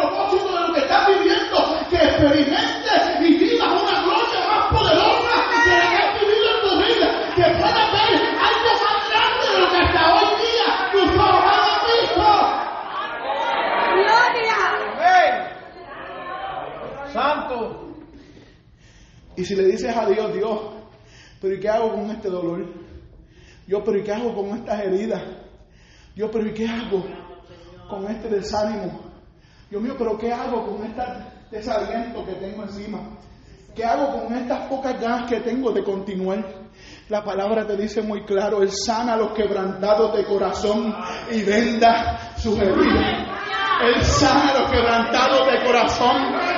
[2.32, 6.72] que experimentes y vivas una gloria más poderosa que la que has vivido en tu
[6.78, 11.44] vida, que puedas ver algo más grande de lo que hasta hoy día tus ojos
[11.52, 12.28] han visto.
[13.96, 14.60] Gloria.
[17.12, 17.58] Santo.
[19.36, 20.60] Y si le dices a Dios, Dios,
[21.42, 22.66] pero ¿y qué hago con este dolor?
[23.68, 25.22] Dios, pero ¿y qué hago con estas heridas?
[26.16, 27.06] Dios, pero ¿y qué hago
[27.90, 29.12] con este desánimo?
[29.70, 30.86] Dios mío, pero ¿qué hago con
[31.52, 33.00] este desaliento que tengo encima?
[33.76, 36.46] ¿Qué hago con estas pocas ganas que tengo de continuar?
[37.10, 40.94] La palabra te dice muy claro, Él sana a los quebrantados de corazón
[41.32, 43.28] y venda sus heridas.
[43.84, 46.18] Él sana a los quebrantados de corazón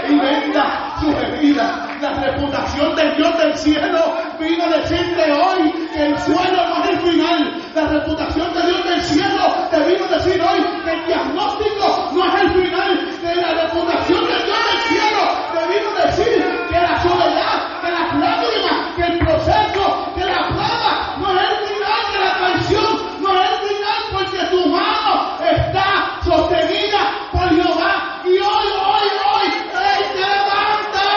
[0.10, 2.02] y venda sus heridas.
[2.02, 6.90] La reputación del Dios del cielo vino a decirte hoy que el suelo no es
[6.90, 7.62] el final.
[7.74, 12.26] La reputación del Dios del cielo te vino a decir hoy que el diagnóstico no
[12.26, 13.10] es el final.
[13.22, 17.92] Que la reputación del Dios del cielo te vino a decir que la soledad, que
[17.92, 23.22] las lágrimas, que el proceso, que la plaga no es el final de la canción,
[23.22, 28.22] no es el final porque tu mano está sostenida por Jehová.
[28.26, 31.08] Y hoy, hoy, hoy, Él te levanta.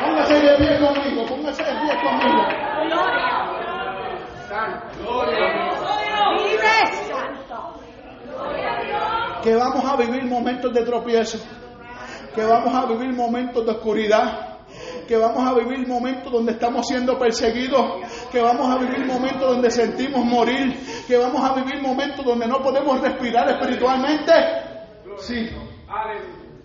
[0.00, 2.42] Póngase de pie conmigo, póngase de pie conmigo.
[6.36, 6.76] Vive,
[7.08, 7.58] Santo.
[9.42, 11.38] Que vamos a vivir momentos de tropiezo,
[12.34, 14.48] que vamos a vivir momentos de oscuridad.
[15.06, 19.70] Que vamos a vivir momentos donde estamos siendo perseguidos, que vamos a vivir momentos donde
[19.70, 24.32] sentimos morir, que vamos a vivir momentos donde no podemos respirar espiritualmente.
[25.18, 25.50] Sí,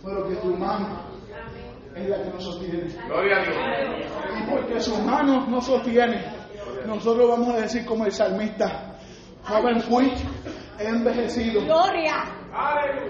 [0.04, 1.02] pero que tu mano
[1.96, 2.88] es la que nos sostiene.
[3.08, 3.56] Gloria a Dios.
[4.38, 6.24] Y porque su mano nos sostiene,
[6.86, 8.98] nosotros vamos a decir como el salmista,
[9.44, 10.14] joven fui,
[10.80, 12.24] he envejecido, Gloria.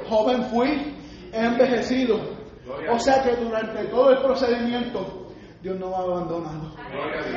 [0.08, 0.96] Joven fui,
[1.32, 2.20] he envejecido.
[2.90, 5.28] O sea que durante todo el procedimiento,
[5.62, 6.74] Dios no va a abandonado.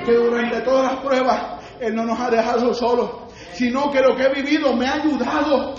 [0.05, 3.11] Que durante todas las pruebas, Él no nos ha dejado solos,
[3.53, 5.75] sino que lo que he vivido me ha ayudado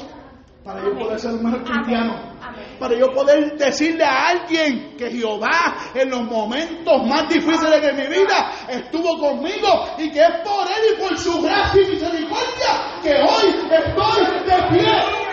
[0.63, 2.31] para yo poder ser un mejor cristiano.
[2.79, 8.07] Para yo poder decirle a alguien que Jehová en los momentos más difíciles de mi
[8.07, 9.67] vida estuvo conmigo
[9.97, 14.79] y que es por Él y por su gracia y misericordia que hoy estoy de
[14.79, 15.30] pie.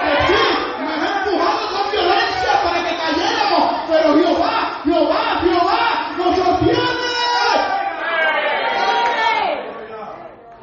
[0.00, 0.42] Que sí,
[0.80, 5.80] me han empujado con violencia para que cayéramos, pero Jehová, Jehová, Jehová
[6.16, 7.10] nos sostiene.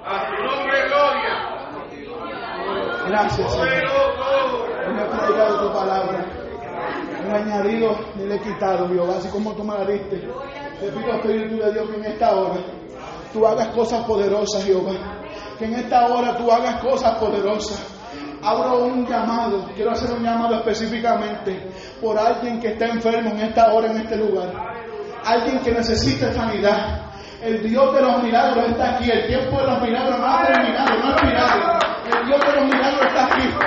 [0.06, 1.34] A su nombre, gloria.
[3.08, 4.94] Gracias, Señor.
[4.94, 6.26] Me ha predicado tu palabra.
[7.26, 10.18] He añadido ni le he quitado, Jehová, así como tú me la diste.
[10.80, 12.62] Te pido, Espíritu de Dios, que en esta hora
[13.34, 14.94] tú hagas cosas poderosas, Jehová.
[15.60, 17.97] Que en esta hora tú hagas cosas poderosas.
[18.44, 21.70] Abro un llamado, quiero hacer un llamado específicamente
[22.00, 24.52] por alguien que está enfermo en esta hora, en este lugar.
[25.26, 27.02] Alguien que necesita sanidad.
[27.42, 29.10] El Dios de los milagros está aquí.
[29.10, 31.80] El tiempo de los milagros no ha terminado, no ha expirado.
[32.06, 33.67] El Dios de los milagros está aquí.